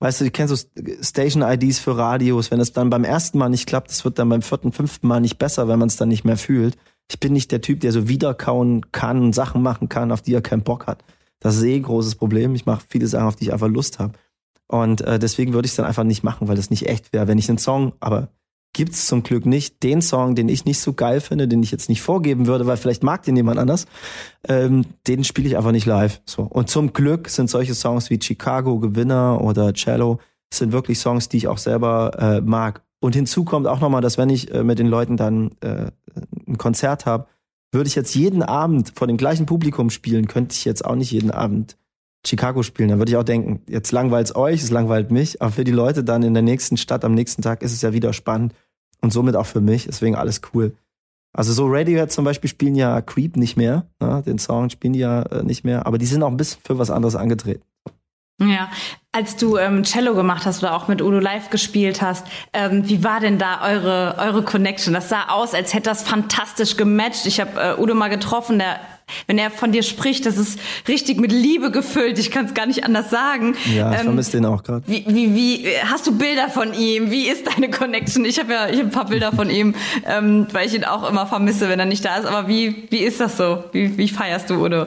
Weißt 0.00 0.20
du, 0.20 0.26
ich 0.26 0.32
kenne 0.32 0.48
so 0.48 0.56
Station-IDs 1.02 1.80
für 1.80 1.96
Radios. 1.96 2.50
Wenn 2.50 2.60
es 2.60 2.72
dann 2.72 2.90
beim 2.90 3.04
ersten 3.04 3.38
Mal 3.38 3.48
nicht 3.48 3.66
klappt, 3.66 3.90
es 3.90 4.04
wird 4.04 4.18
dann 4.18 4.28
beim 4.28 4.42
vierten, 4.42 4.72
fünften 4.72 5.08
Mal 5.08 5.20
nicht 5.20 5.38
besser, 5.38 5.66
wenn 5.66 5.78
man 5.78 5.88
es 5.88 5.96
dann 5.96 6.08
nicht 6.08 6.24
mehr 6.24 6.36
fühlt. 6.36 6.76
Ich 7.10 7.18
bin 7.18 7.32
nicht 7.32 7.50
der 7.50 7.62
Typ, 7.62 7.80
der 7.80 7.90
so 7.90 8.08
wiederkauen 8.08 8.92
kann, 8.92 9.32
Sachen 9.32 9.62
machen 9.62 9.88
kann, 9.88 10.12
auf 10.12 10.22
die 10.22 10.34
er 10.34 10.42
keinen 10.42 10.62
Bock 10.62 10.86
hat. 10.86 11.02
Das 11.40 11.56
ist 11.56 11.62
eh 11.64 11.76
ein 11.76 11.82
großes 11.82 12.14
Problem. 12.14 12.54
Ich 12.54 12.66
mache 12.66 12.84
viele 12.88 13.06
Sachen, 13.06 13.26
auf 13.26 13.36
die 13.36 13.44
ich 13.44 13.52
einfach 13.52 13.68
Lust 13.68 13.98
habe. 13.98 14.12
Und 14.68 15.00
äh, 15.00 15.18
deswegen 15.18 15.52
würde 15.52 15.66
ich 15.66 15.72
es 15.72 15.76
dann 15.76 15.86
einfach 15.86 16.04
nicht 16.04 16.22
machen, 16.22 16.46
weil 16.46 16.56
das 16.56 16.70
nicht 16.70 16.88
echt 16.88 17.12
wäre. 17.12 17.26
Wenn 17.26 17.38
ich 17.38 17.48
einen 17.48 17.58
Song, 17.58 17.94
aber 18.00 18.28
gibt 18.78 18.92
es 18.92 19.06
zum 19.06 19.24
Glück 19.24 19.44
nicht 19.44 19.82
den 19.82 20.00
Song, 20.00 20.36
den 20.36 20.48
ich 20.48 20.64
nicht 20.64 20.78
so 20.78 20.92
geil 20.92 21.20
finde, 21.20 21.48
den 21.48 21.64
ich 21.64 21.72
jetzt 21.72 21.88
nicht 21.88 22.00
vorgeben 22.00 22.46
würde, 22.46 22.68
weil 22.68 22.76
vielleicht 22.76 23.02
mag 23.02 23.24
den 23.24 23.34
jemand 23.34 23.58
anders, 23.58 23.86
ähm, 24.46 24.84
den 25.08 25.24
spiele 25.24 25.48
ich 25.48 25.56
einfach 25.56 25.72
nicht 25.72 25.84
live. 25.84 26.22
So. 26.24 26.44
Und 26.44 26.70
zum 26.70 26.92
Glück 26.92 27.28
sind 27.28 27.50
solche 27.50 27.74
Songs 27.74 28.08
wie 28.08 28.20
Chicago, 28.22 28.78
Gewinner 28.78 29.40
oder 29.40 29.72
Cello, 29.72 30.20
sind 30.54 30.70
wirklich 30.70 31.00
Songs, 31.00 31.28
die 31.28 31.38
ich 31.38 31.48
auch 31.48 31.58
selber 31.58 32.12
äh, 32.20 32.40
mag. 32.40 32.84
Und 33.00 33.16
hinzu 33.16 33.44
kommt 33.44 33.66
auch 33.66 33.80
nochmal, 33.80 34.00
dass 34.00 34.16
wenn 34.16 34.30
ich 34.30 34.54
äh, 34.54 34.62
mit 34.62 34.78
den 34.78 34.86
Leuten 34.86 35.16
dann 35.16 35.50
äh, 35.60 35.90
ein 36.46 36.56
Konzert 36.56 37.04
habe, 37.04 37.26
würde 37.72 37.88
ich 37.88 37.96
jetzt 37.96 38.14
jeden 38.14 38.44
Abend 38.44 38.92
vor 38.94 39.08
dem 39.08 39.16
gleichen 39.16 39.46
Publikum 39.46 39.90
spielen, 39.90 40.28
könnte 40.28 40.54
ich 40.54 40.64
jetzt 40.64 40.84
auch 40.84 40.94
nicht 40.94 41.10
jeden 41.10 41.32
Abend 41.32 41.76
Chicago 42.24 42.62
spielen. 42.62 42.90
Dann 42.90 43.00
würde 43.00 43.10
ich 43.10 43.16
auch 43.16 43.24
denken, 43.24 43.60
jetzt 43.68 43.90
langweilt 43.90 44.28
es 44.28 44.36
euch, 44.36 44.62
es 44.62 44.70
langweilt 44.70 45.10
mich, 45.10 45.42
aber 45.42 45.50
für 45.50 45.64
die 45.64 45.72
Leute 45.72 46.04
dann 46.04 46.22
in 46.22 46.34
der 46.34 46.44
nächsten 46.44 46.76
Stadt 46.76 47.04
am 47.04 47.14
nächsten 47.14 47.42
Tag 47.42 47.62
ist 47.62 47.72
es 47.72 47.82
ja 47.82 47.92
wieder 47.92 48.12
spannend 48.12 48.54
und 49.00 49.12
somit 49.12 49.36
auch 49.36 49.46
für 49.46 49.60
mich. 49.60 49.86
Deswegen 49.86 50.16
alles 50.16 50.40
cool. 50.52 50.74
Also 51.32 51.52
so 51.52 51.66
Radiohead 51.68 52.10
zum 52.10 52.24
Beispiel 52.24 52.48
spielen 52.48 52.74
ja 52.74 53.00
Creep 53.00 53.36
nicht 53.36 53.56
mehr, 53.56 53.86
ne? 54.00 54.22
den 54.26 54.38
Song 54.38 54.70
spielen 54.70 54.94
die 54.94 55.00
ja 55.00 55.22
äh, 55.22 55.42
nicht 55.42 55.64
mehr, 55.64 55.86
aber 55.86 55.98
die 55.98 56.06
sind 56.06 56.22
auch 56.22 56.30
ein 56.30 56.36
bisschen 56.36 56.60
für 56.64 56.78
was 56.78 56.90
anderes 56.90 57.16
angetreten. 57.16 57.62
Ja, 58.40 58.70
als 59.10 59.36
du 59.36 59.56
ähm, 59.56 59.82
Cello 59.82 60.14
gemacht 60.14 60.46
hast 60.46 60.62
oder 60.62 60.74
auch 60.74 60.86
mit 60.86 61.02
Udo 61.02 61.18
live 61.18 61.50
gespielt 61.50 62.00
hast, 62.02 62.24
ähm, 62.52 62.88
wie 62.88 63.02
war 63.02 63.18
denn 63.18 63.36
da 63.36 63.66
eure 63.66 64.16
eure 64.18 64.44
Connection? 64.44 64.94
Das 64.94 65.08
sah 65.08 65.28
aus, 65.28 65.54
als 65.54 65.74
hätte 65.74 65.90
das 65.90 66.02
fantastisch 66.02 66.76
gematcht. 66.76 67.26
Ich 67.26 67.40
habe 67.40 67.60
äh, 67.60 67.80
Udo 67.80 67.94
mal 67.94 68.08
getroffen, 68.08 68.60
der 68.60 68.78
wenn 69.26 69.38
er 69.38 69.50
von 69.50 69.72
dir 69.72 69.82
spricht, 69.82 70.26
das 70.26 70.36
ist 70.36 70.58
richtig 70.86 71.18
mit 71.18 71.32
Liebe 71.32 71.70
gefüllt. 71.70 72.18
Ich 72.18 72.30
kann 72.30 72.46
es 72.46 72.54
gar 72.54 72.66
nicht 72.66 72.84
anders 72.84 73.10
sagen. 73.10 73.54
Ja, 73.74 73.92
ich 73.92 73.98
ähm, 74.00 74.04
vermisse 74.06 74.32
den 74.32 74.46
auch 74.46 74.62
gerade. 74.62 74.86
Wie, 74.86 75.04
wie, 75.08 75.34
wie, 75.34 75.66
hast 75.84 76.06
du 76.06 76.16
Bilder 76.16 76.48
von 76.48 76.74
ihm? 76.74 77.10
Wie 77.10 77.28
ist 77.28 77.46
deine 77.46 77.70
Connection? 77.70 78.24
Ich 78.24 78.38
habe 78.38 78.52
ja 78.52 78.68
ich 78.68 78.78
hab 78.78 78.86
ein 78.86 78.90
paar 78.90 79.06
Bilder 79.06 79.32
von 79.32 79.50
ihm, 79.50 79.74
ähm, 80.06 80.46
weil 80.52 80.66
ich 80.66 80.74
ihn 80.74 80.84
auch 80.84 81.08
immer 81.08 81.26
vermisse, 81.26 81.68
wenn 81.68 81.78
er 81.78 81.86
nicht 81.86 82.04
da 82.04 82.16
ist. 82.16 82.26
Aber 82.26 82.48
wie, 82.48 82.88
wie 82.90 82.98
ist 82.98 83.20
das 83.20 83.36
so? 83.36 83.64
Wie, 83.72 83.96
wie 83.98 84.08
feierst 84.08 84.50
du 84.50 84.64
Udo? 84.64 84.86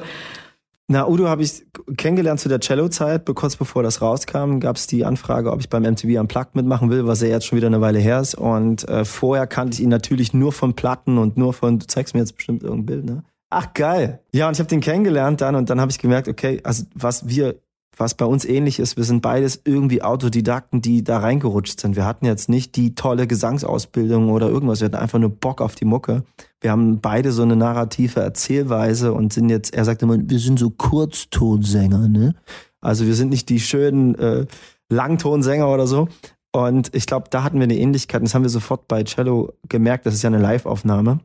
Na, 0.92 1.08
Udo 1.08 1.30
habe 1.30 1.42
ich 1.42 1.64
kennengelernt 1.96 2.42
zu 2.42 2.50
der 2.50 2.60
Cello-Zeit. 2.60 3.26
Kurz 3.34 3.56
bevor 3.56 3.82
das 3.82 4.02
rauskam, 4.02 4.60
gab 4.60 4.76
es 4.76 4.88
die 4.88 5.06
Anfrage, 5.06 5.50
ob 5.50 5.62
ich 5.62 5.70
beim 5.70 5.84
MTV 5.84 6.20
Unplugged 6.20 6.54
mitmachen 6.54 6.90
will, 6.90 7.08
was 7.08 7.22
ja 7.22 7.30
jetzt 7.30 7.46
schon 7.46 7.56
wieder 7.56 7.68
eine 7.68 7.80
Weile 7.80 8.00
her 8.00 8.20
ist. 8.20 8.36
Und 8.36 8.88
äh, 8.90 9.06
vorher 9.06 9.48
kannte 9.48 9.76
ich 9.76 9.84
ihn 9.84 9.90
natürlich 9.90 10.34
nur 10.34 10.52
von 10.52 10.74
Platten 10.74 11.18
und 11.18 11.38
nur 11.38 11.54
von, 11.54 11.80
du 11.80 11.88
zeigst 11.88 12.14
mir 12.14 12.20
jetzt 12.20 12.36
bestimmt 12.36 12.64
irgendein 12.64 12.86
Bild, 12.86 13.06
ne? 13.06 13.24
Ach 13.52 13.74
geil. 13.74 14.22
Ja, 14.34 14.48
und 14.48 14.54
ich 14.54 14.60
habe 14.60 14.70
den 14.70 14.80
kennengelernt 14.80 15.42
dann 15.42 15.56
und 15.56 15.70
dann 15.70 15.82
habe 15.82 15.92
ich 15.92 16.00
gemerkt, 16.00 16.30
okay, 16.30 16.62
also 16.64 16.86
was 16.96 17.28
wir 17.28 17.60
was 17.98 18.16
bei 18.16 18.26
uns 18.26 18.46
ähnlich 18.46 18.80
ist, 18.80 18.96
wir 18.96 19.04
sind 19.04 19.22
beides 19.22 19.62
irgendwie 19.66 20.02
Autodidakten, 20.02 20.82
die 20.82 21.04
da 21.04 21.20
reingerutscht 21.20 21.80
sind. 21.80 21.98
Wir 21.98 22.06
hatten 22.06 22.26
jetzt 22.26 22.48
nicht 22.48 22.78
die 22.78 22.96
tolle 22.96 23.28
Gesangsausbildung 23.28 24.30
oder 24.30 24.48
irgendwas, 24.50 24.80
wir 24.80 24.86
hatten 24.86 24.96
einfach 24.96 25.20
nur 25.20 25.30
Bock 25.30 25.62
auf 25.62 25.76
die 25.76 25.86
Mucke. 25.86 26.24
Wir 26.62 26.72
haben 26.72 27.02
beide 27.02 27.34
so 27.34 27.44
eine 27.44 27.58
narrative 27.58 28.22
Erzählweise 28.22 29.14
und 29.14 29.34
sind 29.34 29.50
jetzt, 29.50 29.74
er 29.74 29.84
sagt 29.84 30.02
immer, 30.02 30.18
wir 30.18 30.40
sind 30.40 30.58
so 30.58 30.70
Kurztonsänger, 30.70 32.08
ne? 32.08 32.36
Also 32.80 33.06
wir 33.06 33.14
sind 33.14 33.30
nicht 33.30 33.50
die 33.50 33.60
schönen 33.60 34.16
äh, 34.16 34.46
Langtonsänger 34.90 35.68
oder 35.68 35.86
so. 35.86 36.08
Und 36.54 36.96
ich 36.96 37.06
glaube, 37.06 37.28
da 37.30 37.44
hatten 37.44 37.58
wir 37.58 37.66
eine 37.66 37.78
Ähnlichkeit. 37.78 38.24
Das 38.24 38.34
haben 38.34 38.44
wir 38.44 38.50
sofort 38.50 38.88
bei 38.88 39.04
Cello 39.04 39.54
gemerkt, 39.70 40.06
das 40.06 40.16
ist 40.16 40.24
ja 40.24 40.30
eine 40.30 40.40
Live-Aufnahme 40.40 41.20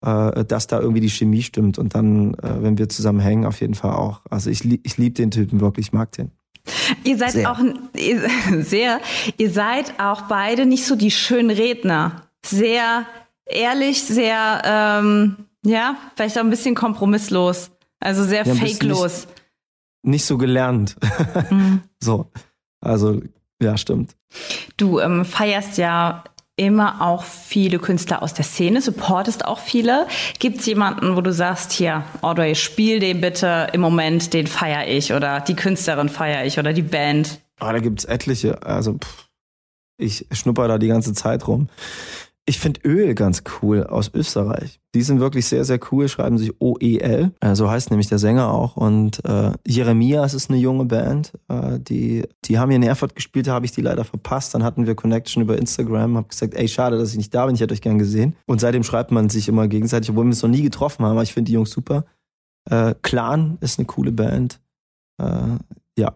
dass 0.00 0.66
da 0.66 0.80
irgendwie 0.80 1.00
die 1.00 1.10
Chemie 1.10 1.42
stimmt. 1.42 1.78
Und 1.78 1.94
dann, 1.94 2.34
äh, 2.34 2.62
wenn 2.62 2.78
wir 2.78 2.88
zusammen 2.88 3.20
hängen, 3.20 3.46
auf 3.46 3.60
jeden 3.60 3.74
Fall 3.74 3.92
auch. 3.92 4.20
Also 4.30 4.50
ich, 4.50 4.64
ich 4.84 4.98
liebe 4.98 5.14
den 5.14 5.30
Typen 5.30 5.60
wirklich, 5.60 5.86
ich 5.86 5.92
mag 5.92 6.12
den. 6.12 6.30
Ihr 7.04 7.16
seid 7.16 7.32
sehr. 7.32 7.50
auch 7.50 7.58
ihr, 7.94 8.28
sehr, 8.62 9.00
ihr 9.36 9.50
seid 9.50 9.98
auch 10.00 10.22
beide 10.22 10.66
nicht 10.66 10.84
so 10.84 10.96
die 10.96 11.10
schönen 11.10 11.50
Redner. 11.50 12.22
Sehr 12.44 13.06
ehrlich, 13.46 14.02
sehr, 14.02 14.62
ähm, 14.64 15.36
ja, 15.64 15.96
vielleicht 16.14 16.38
auch 16.38 16.42
ein 16.42 16.50
bisschen 16.50 16.74
kompromisslos. 16.74 17.70
Also 18.00 18.24
sehr 18.24 18.46
ja, 18.46 18.54
fakelos. 18.54 19.26
Nicht, 19.26 19.28
nicht, 20.02 20.24
so 20.24 20.38
gelernt. 20.38 20.96
Mhm. 21.50 21.82
so. 22.02 22.30
Also, 22.80 23.20
ja, 23.60 23.76
stimmt. 23.76 24.14
Du 24.76 25.00
ähm, 25.00 25.24
feierst 25.24 25.78
ja 25.78 26.24
immer 26.56 27.02
auch 27.02 27.22
viele 27.22 27.78
Künstler 27.78 28.22
aus 28.22 28.32
der 28.32 28.44
Szene, 28.44 28.80
supportest 28.80 29.44
auch 29.44 29.58
viele. 29.58 30.06
Gibt 30.38 30.60
es 30.60 30.66
jemanden, 30.66 31.14
wo 31.14 31.20
du 31.20 31.32
sagst, 31.32 31.72
hier, 31.72 32.04
Audrey, 32.22 32.54
spiel 32.54 32.98
den 32.98 33.20
bitte 33.20 33.68
im 33.72 33.82
Moment, 33.82 34.32
den 34.32 34.46
feiere 34.46 34.88
ich 34.88 35.12
oder 35.12 35.40
die 35.40 35.54
Künstlerin 35.54 36.08
feiere 36.08 36.46
ich 36.46 36.58
oder 36.58 36.72
die 36.72 36.82
Band? 36.82 37.40
Ah, 37.60 37.72
da 37.72 37.78
gibt's 37.78 38.04
etliche. 38.04 38.62
Also 38.62 38.94
pff, 38.94 39.28
ich 39.98 40.26
schnupper 40.32 40.68
da 40.68 40.78
die 40.78 40.88
ganze 40.88 41.12
Zeit 41.12 41.46
rum. 41.46 41.68
Ich 42.48 42.60
finde 42.60 42.80
Öl 42.84 43.16
ganz 43.16 43.42
cool 43.60 43.82
aus 43.82 44.12
Österreich. 44.14 44.78
Die 44.94 45.02
sind 45.02 45.18
wirklich 45.18 45.46
sehr, 45.46 45.64
sehr 45.64 45.80
cool, 45.90 46.08
schreiben 46.08 46.38
sich 46.38 46.52
O-E-L. 46.60 47.32
Äh, 47.40 47.54
so 47.56 47.68
heißt 47.68 47.90
nämlich 47.90 48.06
der 48.06 48.18
Sänger 48.18 48.52
auch. 48.52 48.76
Und 48.76 49.24
äh, 49.24 49.50
Jeremias 49.66 50.32
ist 50.32 50.48
eine 50.48 50.60
junge 50.60 50.84
Band. 50.84 51.32
Äh, 51.48 51.80
die, 51.80 52.22
die 52.44 52.58
haben 52.60 52.70
hier 52.70 52.76
in 52.76 52.84
Erfurt 52.84 53.16
gespielt, 53.16 53.48
da 53.48 53.52
habe 53.54 53.66
ich 53.66 53.72
die 53.72 53.80
leider 53.80 54.04
verpasst. 54.04 54.54
Dann 54.54 54.62
hatten 54.62 54.86
wir 54.86 54.94
Connection 54.94 55.42
über 55.42 55.58
Instagram, 55.58 56.16
habe 56.16 56.28
gesagt, 56.28 56.54
ey, 56.54 56.68
schade, 56.68 56.96
dass 56.98 57.10
ich 57.10 57.16
nicht 57.16 57.34
da 57.34 57.46
bin, 57.46 57.56
ich 57.56 57.60
hätte 57.60 57.74
euch 57.74 57.82
gern 57.82 57.98
gesehen. 57.98 58.36
Und 58.46 58.60
seitdem 58.60 58.84
schreibt 58.84 59.10
man 59.10 59.28
sich 59.28 59.48
immer 59.48 59.66
gegenseitig, 59.66 60.10
obwohl 60.10 60.24
wir 60.24 60.28
uns 60.28 60.42
noch 60.42 60.50
nie 60.50 60.62
getroffen 60.62 61.04
haben, 61.04 61.12
aber 61.12 61.24
ich 61.24 61.34
finde 61.34 61.48
die 61.48 61.54
Jungs 61.54 61.72
super. 61.72 62.04
Äh, 62.70 62.94
Clan 63.02 63.58
ist 63.60 63.80
eine 63.80 63.86
coole 63.86 64.12
Band. 64.12 64.60
Äh, 65.20 65.58
ja, 65.98 66.14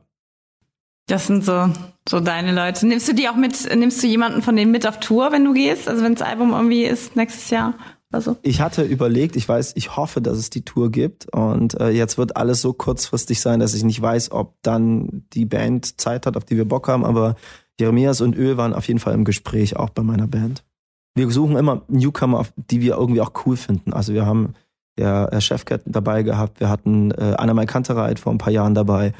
das 1.10 1.26
sind 1.26 1.44
so, 1.44 1.68
so 2.08 2.20
deine 2.20 2.54
Leute. 2.54 2.86
Nimmst 2.86 3.08
du 3.08 3.14
die 3.14 3.28
auch 3.28 3.36
mit, 3.36 3.74
nimmst 3.74 4.02
du 4.02 4.06
jemanden 4.06 4.42
von 4.42 4.56
denen 4.56 4.70
mit 4.70 4.86
auf 4.86 5.00
Tour, 5.00 5.32
wenn 5.32 5.44
du 5.44 5.52
gehst? 5.52 5.88
Also 5.88 6.04
wenn 6.04 6.14
das 6.14 6.26
Album 6.26 6.52
irgendwie 6.52 6.84
ist 6.84 7.16
nächstes 7.16 7.50
Jahr 7.50 7.74
oder 8.10 8.20
so? 8.20 8.36
Ich 8.42 8.60
hatte 8.60 8.82
überlegt, 8.82 9.36
ich 9.36 9.48
weiß, 9.48 9.72
ich 9.76 9.96
hoffe, 9.96 10.20
dass 10.20 10.38
es 10.38 10.50
die 10.50 10.64
Tour 10.64 10.90
gibt. 10.90 11.32
Und 11.34 11.78
äh, 11.80 11.90
jetzt 11.90 12.18
wird 12.18 12.36
alles 12.36 12.60
so 12.60 12.72
kurzfristig 12.72 13.40
sein, 13.40 13.60
dass 13.60 13.74
ich 13.74 13.82
nicht 13.82 14.00
weiß, 14.00 14.30
ob 14.30 14.54
dann 14.62 15.24
die 15.32 15.46
Band 15.46 16.00
Zeit 16.00 16.26
hat, 16.26 16.36
auf 16.36 16.44
die 16.44 16.56
wir 16.56 16.66
Bock 16.66 16.88
haben. 16.88 17.04
Aber 17.04 17.34
Jeremias 17.78 18.20
und 18.20 18.36
Öl 18.36 18.56
waren 18.56 18.74
auf 18.74 18.86
jeden 18.86 19.00
Fall 19.00 19.14
im 19.14 19.24
Gespräch, 19.24 19.76
auch 19.76 19.90
bei 19.90 20.02
meiner 20.02 20.26
Band. 20.26 20.64
Wir 21.16 21.28
suchen 21.30 21.56
immer 21.56 21.82
Newcomer, 21.88 22.46
die 22.56 22.80
wir 22.80 22.96
irgendwie 22.96 23.20
auch 23.20 23.32
cool 23.44 23.56
finden. 23.56 23.92
Also 23.92 24.14
wir 24.14 24.26
haben 24.26 24.54
ja 24.98 25.40
Chefcat 25.40 25.82
dabei 25.86 26.22
gehabt, 26.22 26.60
wir 26.60 26.68
hatten 26.68 27.10
äh, 27.12 27.34
Anna 27.36 27.64
Kantereit 27.64 28.18
vor 28.20 28.32
ein 28.32 28.38
paar 28.38 28.52
Jahren 28.52 28.74
dabei. 28.74 29.12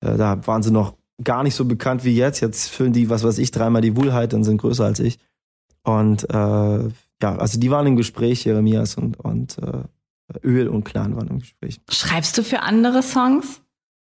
Äh, 0.00 0.16
da 0.16 0.46
waren 0.46 0.62
sie 0.62 0.70
noch 0.70 0.94
gar 1.24 1.42
nicht 1.42 1.54
so 1.54 1.64
bekannt 1.64 2.04
wie 2.04 2.14
jetzt. 2.14 2.40
Jetzt 2.40 2.68
füllen 2.68 2.92
die, 2.92 3.10
was 3.10 3.24
weiß 3.24 3.38
ich, 3.38 3.50
dreimal 3.50 3.82
die 3.82 3.96
Wohlheit 3.96 4.34
und 4.34 4.44
sind 4.44 4.58
größer 4.58 4.84
als 4.84 5.00
ich. 5.00 5.18
Und 5.84 6.28
äh, 6.30 6.88
ja, 7.22 7.36
also 7.36 7.58
die 7.58 7.70
waren 7.70 7.86
im 7.86 7.96
Gespräch, 7.96 8.44
Jeremias 8.44 8.96
und, 8.96 9.18
und 9.18 9.58
äh, 9.58 9.84
Öl 10.42 10.68
und 10.68 10.84
Clan 10.84 11.16
waren 11.16 11.28
im 11.28 11.38
Gespräch. 11.40 11.80
Schreibst 11.90 12.36
du 12.38 12.42
für 12.42 12.60
andere 12.60 13.02
Songs? 13.02 13.60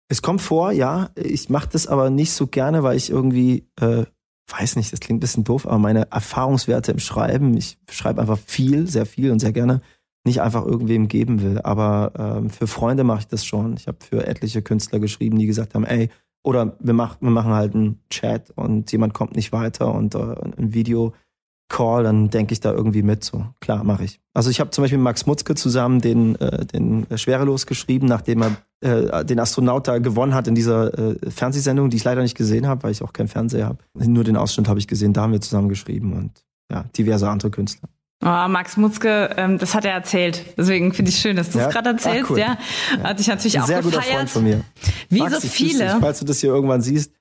Es 0.09 0.23
kommt 0.23 0.43
vor, 0.43 0.73
ja. 0.73 1.11
Ich 1.15 1.49
mache 1.49 1.69
das 1.73 1.87
aber 1.87 2.11
nicht 2.11 2.33
so 2.33 2.47
gerne, 2.47 2.83
weil 2.83 2.97
ich 2.97 3.11
irgendwie, 3.11 3.67
äh, 3.81 4.05
weiß 4.51 4.77
nicht, 4.77 4.93
das 4.93 5.01
klingt 5.01 5.19
ein 5.19 5.21
bisschen 5.21 5.45
doof, 5.45 5.67
aber 5.67 5.79
meine 5.79 6.11
Erfahrungswerte 6.11 6.93
im 6.93 6.99
Schreiben, 6.99 7.57
ich 7.57 7.79
schreibe 7.91 8.21
einfach 8.21 8.39
viel, 8.39 8.87
sehr 8.87 9.07
viel 9.07 9.31
und 9.31 9.39
sehr 9.39 9.53
gerne, 9.53 9.81
nicht 10.27 10.41
einfach 10.41 10.65
irgendwem 10.65 11.09
geben 11.09 11.43
will. 11.43 11.61
Aber 11.63 12.13
ähm, 12.19 12.51
für 12.51 12.67
Freunde 12.67 13.05
mache 13.05 13.21
ich 13.21 13.27
das 13.27 13.45
schon. 13.45 13.77
Ich 13.77 13.87
habe 13.87 13.99
für 14.01 14.27
etliche 14.27 14.63
Künstler 14.63 14.99
geschrieben, 14.99 15.39
die 15.39 15.47
gesagt 15.47 15.75
haben, 15.75 15.85
ey, 15.85 16.11
oder 16.45 16.77
wir, 16.79 16.93
mach, 16.93 17.17
wir 17.21 17.31
machen 17.31 17.53
halt 17.53 17.75
einen 17.75 18.01
Chat 18.11 18.51
und 18.55 18.93
jemand 18.93 19.15
kommt 19.15 19.35
nicht 19.35 19.51
weiter 19.51 19.93
und 19.93 20.15
äh, 20.15 20.19
ein 20.19 20.75
Video-Call, 20.75 22.05
dann 22.05 22.31
denke 22.31 22.53
ich 22.53 22.61
da 22.61 22.73
irgendwie 22.73 23.03
mit. 23.03 23.25
So, 23.25 23.47
klar, 23.61 23.83
mache 23.83 24.05
ich. 24.05 24.21
Also 24.35 24.51
ich 24.51 24.61
habe 24.61 24.71
zum 24.71 24.85
Beispiel 24.85 24.99
mit 24.99 25.05
Max 25.05 25.27
Mutzke 25.27 25.55
zusammen 25.55 26.01
den, 26.01 26.37
äh, 26.37 26.67
den 26.67 27.07
Schwerelos 27.17 27.67
geschrieben, 27.67 28.07
nachdem 28.07 28.43
er 28.43 28.57
äh, 28.83 29.25
den 29.25 29.41
Astronaut 29.41 29.89
da 29.89 29.99
gewonnen 29.99 30.35
hat 30.35 30.47
in 30.47 30.55
dieser 30.55 30.97
äh, 30.99 31.31
Fernsehsendung, 31.31 31.89
die 31.89 31.97
ich 31.97 32.05
leider 32.05 32.21
nicht 32.21 32.37
gesehen 32.37 32.67
habe, 32.67 32.83
weil 32.83 32.93
ich 32.93 33.03
auch 33.03 33.15
keinen 33.15 33.29
Fernseher 33.29 33.67
habe. 33.67 33.79
Nur 33.95 34.25
den 34.25 34.37
Ausschnitt 34.37 34.69
habe 34.69 34.79
ich 34.79 34.87
gesehen, 34.87 35.15
da 35.15 35.23
haben 35.23 35.33
wir 35.33 35.41
zusammen 35.41 35.71
geschrieben 35.71 36.13
und 36.13 36.45
ja, 36.71 36.85
diverse 36.97 37.29
andere 37.29 37.51
Künstler. 37.51 37.89
Oh, 38.25 38.49
Max 38.49 38.79
Mutzke, 38.79 39.35
ähm, 39.37 39.59
das 39.59 39.75
hat 39.75 39.85
er 39.85 39.93
erzählt. 39.93 40.45
Deswegen 40.57 40.95
finde 40.95 41.11
ich 41.11 41.19
schön, 41.19 41.37
dass 41.37 41.51
du 41.51 41.59
es 41.59 41.65
ja? 41.65 41.71
gerade 41.71 41.91
erzählst. 41.91 42.25
Ach, 42.25 42.31
cool. 42.31 42.39
Ja, 42.39 42.59
hatte 43.03 43.21
ich 43.21 43.27
natürlich 43.29 43.61
auch 43.61 43.67
sehr 43.67 43.83
gefeiert. 43.83 44.03
Guter 44.03 44.17
Freund 44.17 44.31
von 44.31 44.45
mir. 44.45 44.65
Wie 45.11 45.19
Max, 45.19 45.43
so 45.43 45.49
viele. 45.49 45.99
falls 46.01 46.21
du 46.21 46.25
das 46.25 46.41
hier 46.41 46.49
irgendwann 46.49 46.81
siehst, 46.81 47.13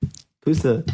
Grüße. 0.42 0.84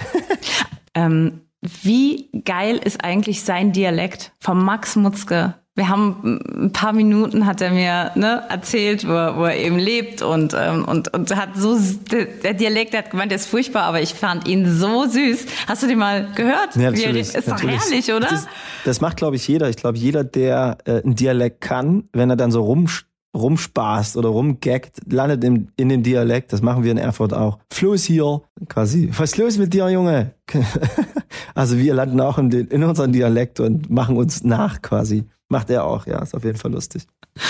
ähm, 0.94 1.42
wie 1.60 2.28
geil 2.44 2.80
ist 2.82 3.04
eigentlich 3.04 3.42
sein 3.44 3.72
Dialekt 3.72 4.32
vom 4.40 4.64
Max 4.64 4.96
Mutzke? 4.96 5.54
Wir 5.76 5.88
haben 5.88 6.40
ein 6.64 6.72
paar 6.72 6.92
Minuten 6.92 7.46
hat 7.46 7.60
er 7.60 7.70
mir 7.70 8.10
ne, 8.14 8.42
erzählt, 8.48 9.06
wo 9.06 9.12
er, 9.12 9.36
wo 9.36 9.44
er 9.44 9.56
eben 9.56 9.78
lebt 9.78 10.20
und 10.20 10.54
ähm, 10.58 10.84
und 10.84 11.14
und 11.14 11.34
hat 11.34 11.50
so 11.56 11.78
der, 12.10 12.54
Dialekt, 12.54 12.92
der 12.92 13.04
hat 13.04 13.10
gemeint, 13.10 13.30
der 13.30 13.36
ist 13.36 13.46
furchtbar, 13.46 13.84
aber 13.84 14.02
ich 14.02 14.14
fand 14.14 14.48
ihn 14.48 14.68
so 14.68 15.06
süß. 15.06 15.46
Hast 15.68 15.82
du 15.82 15.86
den 15.86 15.98
mal 15.98 16.28
gehört? 16.34 16.74
Ja, 16.74 16.90
natürlich, 16.90 17.34
ist 17.34 17.48
natürlich. 17.48 17.76
doch 17.76 17.84
herrlich, 17.84 18.12
oder? 18.12 18.26
Das, 18.28 18.46
das 18.84 19.00
macht, 19.00 19.16
glaube 19.16 19.36
ich, 19.36 19.46
jeder. 19.46 19.70
Ich 19.70 19.76
glaube, 19.76 19.96
jeder, 19.96 20.24
der 20.24 20.78
äh, 20.84 21.02
einen 21.02 21.14
Dialekt 21.14 21.60
kann, 21.60 22.04
wenn 22.12 22.30
er 22.30 22.36
dann 22.36 22.50
so 22.50 22.62
rum 22.62 22.88
rumspaßt 23.32 24.16
oder 24.16 24.28
rumgaggt, 24.28 25.02
landet 25.10 25.44
in, 25.44 25.70
in 25.76 25.88
dem 25.88 26.02
Dialekt. 26.02 26.52
Das 26.52 26.62
machen 26.62 26.82
wir 26.82 26.90
in 26.90 26.98
Erfurt 26.98 27.32
auch. 27.32 27.58
Flo 27.72 27.92
ist 27.92 28.04
hier, 28.04 28.42
quasi. 28.68 29.08
Was 29.16 29.30
ist 29.30 29.36
los 29.38 29.56
mit 29.56 29.72
dir, 29.72 29.88
Junge? 29.88 30.34
also 31.54 31.78
wir 31.78 31.94
landen 31.94 32.20
auch 32.20 32.38
in, 32.38 32.50
den, 32.50 32.66
in 32.66 32.82
unserem 32.82 33.12
Dialekt 33.12 33.60
und 33.60 33.88
machen 33.88 34.16
uns 34.16 34.42
nach, 34.42 34.82
quasi. 34.82 35.24
Macht 35.50 35.68
er 35.68 35.84
auch, 35.84 36.06
ja, 36.06 36.22
ist 36.22 36.34
auf 36.34 36.44
jeden 36.44 36.58
Fall 36.58 36.72
lustig. 36.72 37.06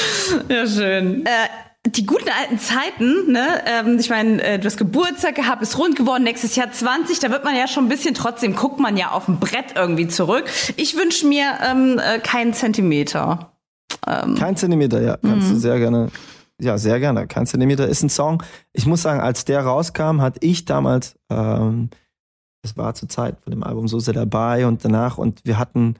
Ja, 0.48 0.64
schön. 0.64 1.26
Äh, 1.26 1.28
die 1.86 2.06
guten 2.06 2.28
alten 2.28 2.58
Zeiten, 2.58 3.32
ne? 3.32 3.46
Ähm, 3.66 3.98
ich 3.98 4.10
meine, 4.10 4.40
äh, 4.40 4.58
du 4.60 4.66
hast 4.66 4.76
Geburtstag 4.76 5.34
gehabt, 5.34 5.58
bist 5.58 5.76
rund 5.76 5.96
geworden, 5.96 6.22
nächstes 6.22 6.54
Jahr 6.54 6.70
20, 6.70 7.18
da 7.18 7.30
wird 7.30 7.42
man 7.42 7.56
ja 7.56 7.66
schon 7.66 7.86
ein 7.86 7.88
bisschen, 7.88 8.14
trotzdem 8.14 8.54
guckt 8.54 8.78
man 8.78 8.96
ja 8.96 9.10
auf 9.10 9.24
dem 9.24 9.40
Brett 9.40 9.74
irgendwie 9.74 10.06
zurück. 10.06 10.44
Ich 10.76 10.96
wünsche 10.96 11.26
mir 11.26 11.46
ähm, 11.68 11.98
äh, 11.98 12.20
keinen 12.20 12.52
Zentimeter. 12.52 13.52
Ähm. 14.06 14.36
Kein 14.36 14.56
Zentimeter, 14.56 15.02
ja, 15.02 15.16
kannst 15.16 15.48
mhm. 15.48 15.54
du 15.54 15.58
sehr 15.58 15.78
gerne. 15.78 16.10
Ja, 16.60 16.78
sehr 16.78 17.00
gerne. 17.00 17.26
Kein 17.26 17.46
Zentimeter 17.46 17.88
ist 17.88 18.02
ein 18.02 18.10
Song. 18.10 18.42
Ich 18.72 18.86
muss 18.86 19.02
sagen, 19.02 19.20
als 19.20 19.44
der 19.46 19.62
rauskam, 19.62 20.20
hatte 20.20 20.38
ich 20.42 20.66
damals, 20.66 21.16
ähm, 21.28 21.90
das 22.62 22.76
war 22.76 22.94
zur 22.94 23.08
Zeit 23.08 23.40
von 23.42 23.50
dem 23.50 23.64
Album 23.64 23.88
so 23.88 23.98
sehr 23.98 24.14
dabei 24.14 24.66
und 24.66 24.84
danach 24.84 25.18
und 25.18 25.40
wir 25.44 25.58
hatten 25.58 25.96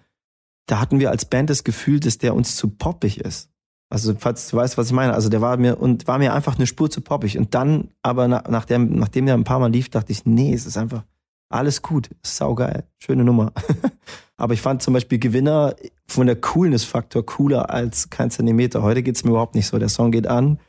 da 0.71 0.81
hatten 0.81 1.01
wir 1.01 1.11
als 1.11 1.25
Band 1.25 1.51
das 1.51 1.65
Gefühl, 1.65 2.01
dass 2.01 2.19
der 2.19 2.35
uns 2.35 2.57
zu 2.57 2.69
poppig 2.69 3.21
ist. 3.21 3.51
Also, 3.93 4.15
falls 4.17 4.49
du 4.49 4.57
weißt, 4.57 4.79
was 4.79 4.87
ich 4.87 4.93
meine. 4.93 5.15
Also, 5.15 5.29
der 5.29 5.41
war 5.41 5.57
mir, 5.57 5.81
und 5.81 6.07
war 6.07 6.19
mir 6.19 6.33
einfach 6.33 6.57
eine 6.57 6.67
Spur 6.67 6.91
zu 6.91 7.01
poppig. 7.01 7.37
Und 7.37 7.55
dann, 7.55 7.89
aber 8.03 8.29
nach, 8.29 8.45
nachdem, 8.49 8.95
nachdem 8.97 9.27
der 9.27 9.35
ein 9.35 9.45
paar 9.45 9.59
Mal 9.59 9.73
lief, 9.73 9.89
dachte 9.89 10.13
ich, 10.13 10.25
nee, 10.25 10.55
es 10.55 10.67
ist 10.67 10.77
einfach 10.77 11.05
alles 11.49 11.83
gut. 11.83 12.09
Saugeil. 12.23 12.85
Schöne 12.99 13.25
Nummer. 13.25 13.53
aber 14.37 14.55
ich 14.55 14.63
fand 14.63 14.83
zum 14.83 14.95
Beispiel 14.95 15.19
Gewinner 15.19 15.75
von 16.07 16.29
der 16.29 16.37
Coolness-Faktor 16.37 17.27
cooler 17.27 17.71
als 17.71 18.11
kein 18.11 18.31
Zentimeter. 18.31 18.83
Heute 18.83 19.03
geht's 19.03 19.25
mir 19.25 19.31
überhaupt 19.31 19.57
nicht 19.57 19.67
so. 19.67 19.79
Der 19.79 19.89
Song 19.89 20.13
geht 20.13 20.29
an 20.29 20.61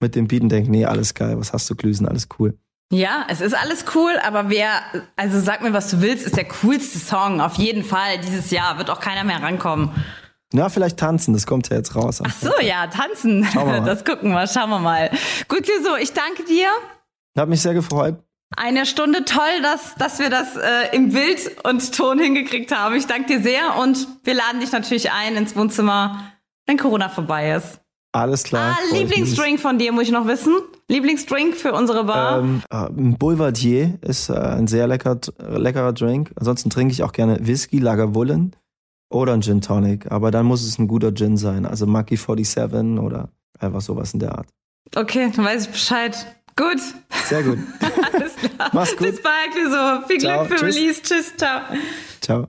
mit 0.00 0.14
dem 0.14 0.28
Beat 0.28 0.42
und 0.42 0.48
denkt, 0.48 0.70
nee, 0.70 0.86
alles 0.86 1.12
geil. 1.12 1.38
Was 1.38 1.52
hast 1.52 1.68
du 1.68 1.74
Glüsen? 1.74 2.08
Alles 2.08 2.28
cool. 2.38 2.58
Ja, 2.92 3.24
es 3.28 3.40
ist 3.40 3.54
alles 3.54 3.84
cool, 3.94 4.18
aber 4.24 4.50
wer, 4.50 4.82
also 5.14 5.38
sag 5.38 5.62
mir, 5.62 5.72
was 5.72 5.90
du 5.90 6.00
willst, 6.00 6.26
ist 6.26 6.36
der 6.36 6.48
coolste 6.48 6.98
Song. 6.98 7.40
Auf 7.40 7.54
jeden 7.54 7.84
Fall 7.84 8.18
dieses 8.18 8.50
Jahr 8.50 8.78
wird 8.78 8.90
auch 8.90 8.98
keiner 8.98 9.22
mehr 9.22 9.40
rankommen. 9.40 9.90
Na, 10.52 10.68
vielleicht 10.68 10.98
tanzen, 10.98 11.32
das 11.32 11.46
kommt 11.46 11.68
ja 11.68 11.76
jetzt 11.76 11.94
raus. 11.94 12.20
Ach 12.26 12.32
so, 12.32 12.50
ja, 12.60 12.88
tanzen. 12.88 13.46
Das 13.84 14.04
gucken 14.04 14.32
wir, 14.32 14.46
schauen 14.48 14.70
wir 14.70 14.80
mal. 14.80 15.10
Gut, 15.46 15.66
so, 15.84 15.96
ich 15.96 16.12
danke 16.12 16.42
dir. 16.44 16.66
Hat 17.38 17.48
mich 17.48 17.62
sehr 17.62 17.74
gefreut. 17.74 18.16
Eine 18.56 18.84
Stunde 18.84 19.24
toll, 19.24 19.62
dass, 19.62 19.94
dass 19.94 20.18
wir 20.18 20.28
das 20.28 20.56
äh, 20.56 20.96
im 20.96 21.10
Bild 21.12 21.64
und 21.64 21.94
Ton 21.94 22.18
hingekriegt 22.18 22.76
haben. 22.76 22.96
Ich 22.96 23.06
danke 23.06 23.36
dir 23.36 23.42
sehr 23.42 23.76
und 23.76 24.08
wir 24.24 24.34
laden 24.34 24.60
dich 24.60 24.72
natürlich 24.72 25.12
ein 25.12 25.36
ins 25.36 25.54
Wohnzimmer, 25.54 26.32
wenn 26.66 26.76
Corona 26.76 27.08
vorbei 27.08 27.52
ist. 27.52 27.80
Alles 28.12 28.42
klar. 28.42 28.76
Ah, 28.76 28.94
Lieblingsdrink 28.94 29.60
von 29.60 29.78
dir 29.78 29.92
muss 29.92 30.04
ich 30.04 30.10
noch 30.10 30.26
wissen. 30.26 30.56
Lieblingsdrink 30.88 31.54
für 31.54 31.72
unsere 31.72 32.04
Bar? 32.04 32.40
Ähm, 32.40 32.62
äh, 32.70 32.88
Boulevardier 32.90 33.98
ist 34.02 34.28
äh, 34.28 34.34
ein 34.34 34.66
sehr 34.66 34.88
lecker, 34.88 35.18
leckerer 35.38 35.92
Drink. 35.92 36.32
Ansonsten 36.34 36.70
trinke 36.70 36.92
ich 36.92 37.04
auch 37.04 37.12
gerne 37.12 37.38
Whisky, 37.46 37.78
Lagerwullen 37.78 38.56
oder 39.10 39.32
ein 39.34 39.42
Gin 39.42 39.60
Tonic. 39.60 40.10
Aber 40.10 40.32
dann 40.32 40.46
muss 40.46 40.64
es 40.66 40.78
ein 40.78 40.88
guter 40.88 41.14
Gin 41.14 41.36
sein. 41.36 41.64
Also 41.64 41.86
Monkey 41.86 42.16
47 42.16 42.98
oder 42.98 43.28
einfach 43.60 43.80
sowas 43.80 44.12
in 44.12 44.20
der 44.20 44.36
Art. 44.36 44.48
Okay, 44.96 45.30
dann 45.34 45.44
weiß 45.44 45.66
ich 45.66 45.70
Bescheid. 45.70 46.26
Gut. 46.56 46.80
Sehr 47.26 47.44
gut. 47.44 47.58
Alles 48.12 48.34
klar. 48.36 48.70
Mach's 48.72 48.96
gut. 48.96 49.06
Bis 49.06 49.22
bald, 49.22 49.54
so. 49.54 50.08
Viel 50.08 50.18
Glück 50.18 50.46
für 50.46 50.56
Tschüss. 50.56 50.76
Release. 50.76 51.02
Tschüss, 51.02 51.36
ciao. 51.36 51.60
Ciao. 52.20 52.48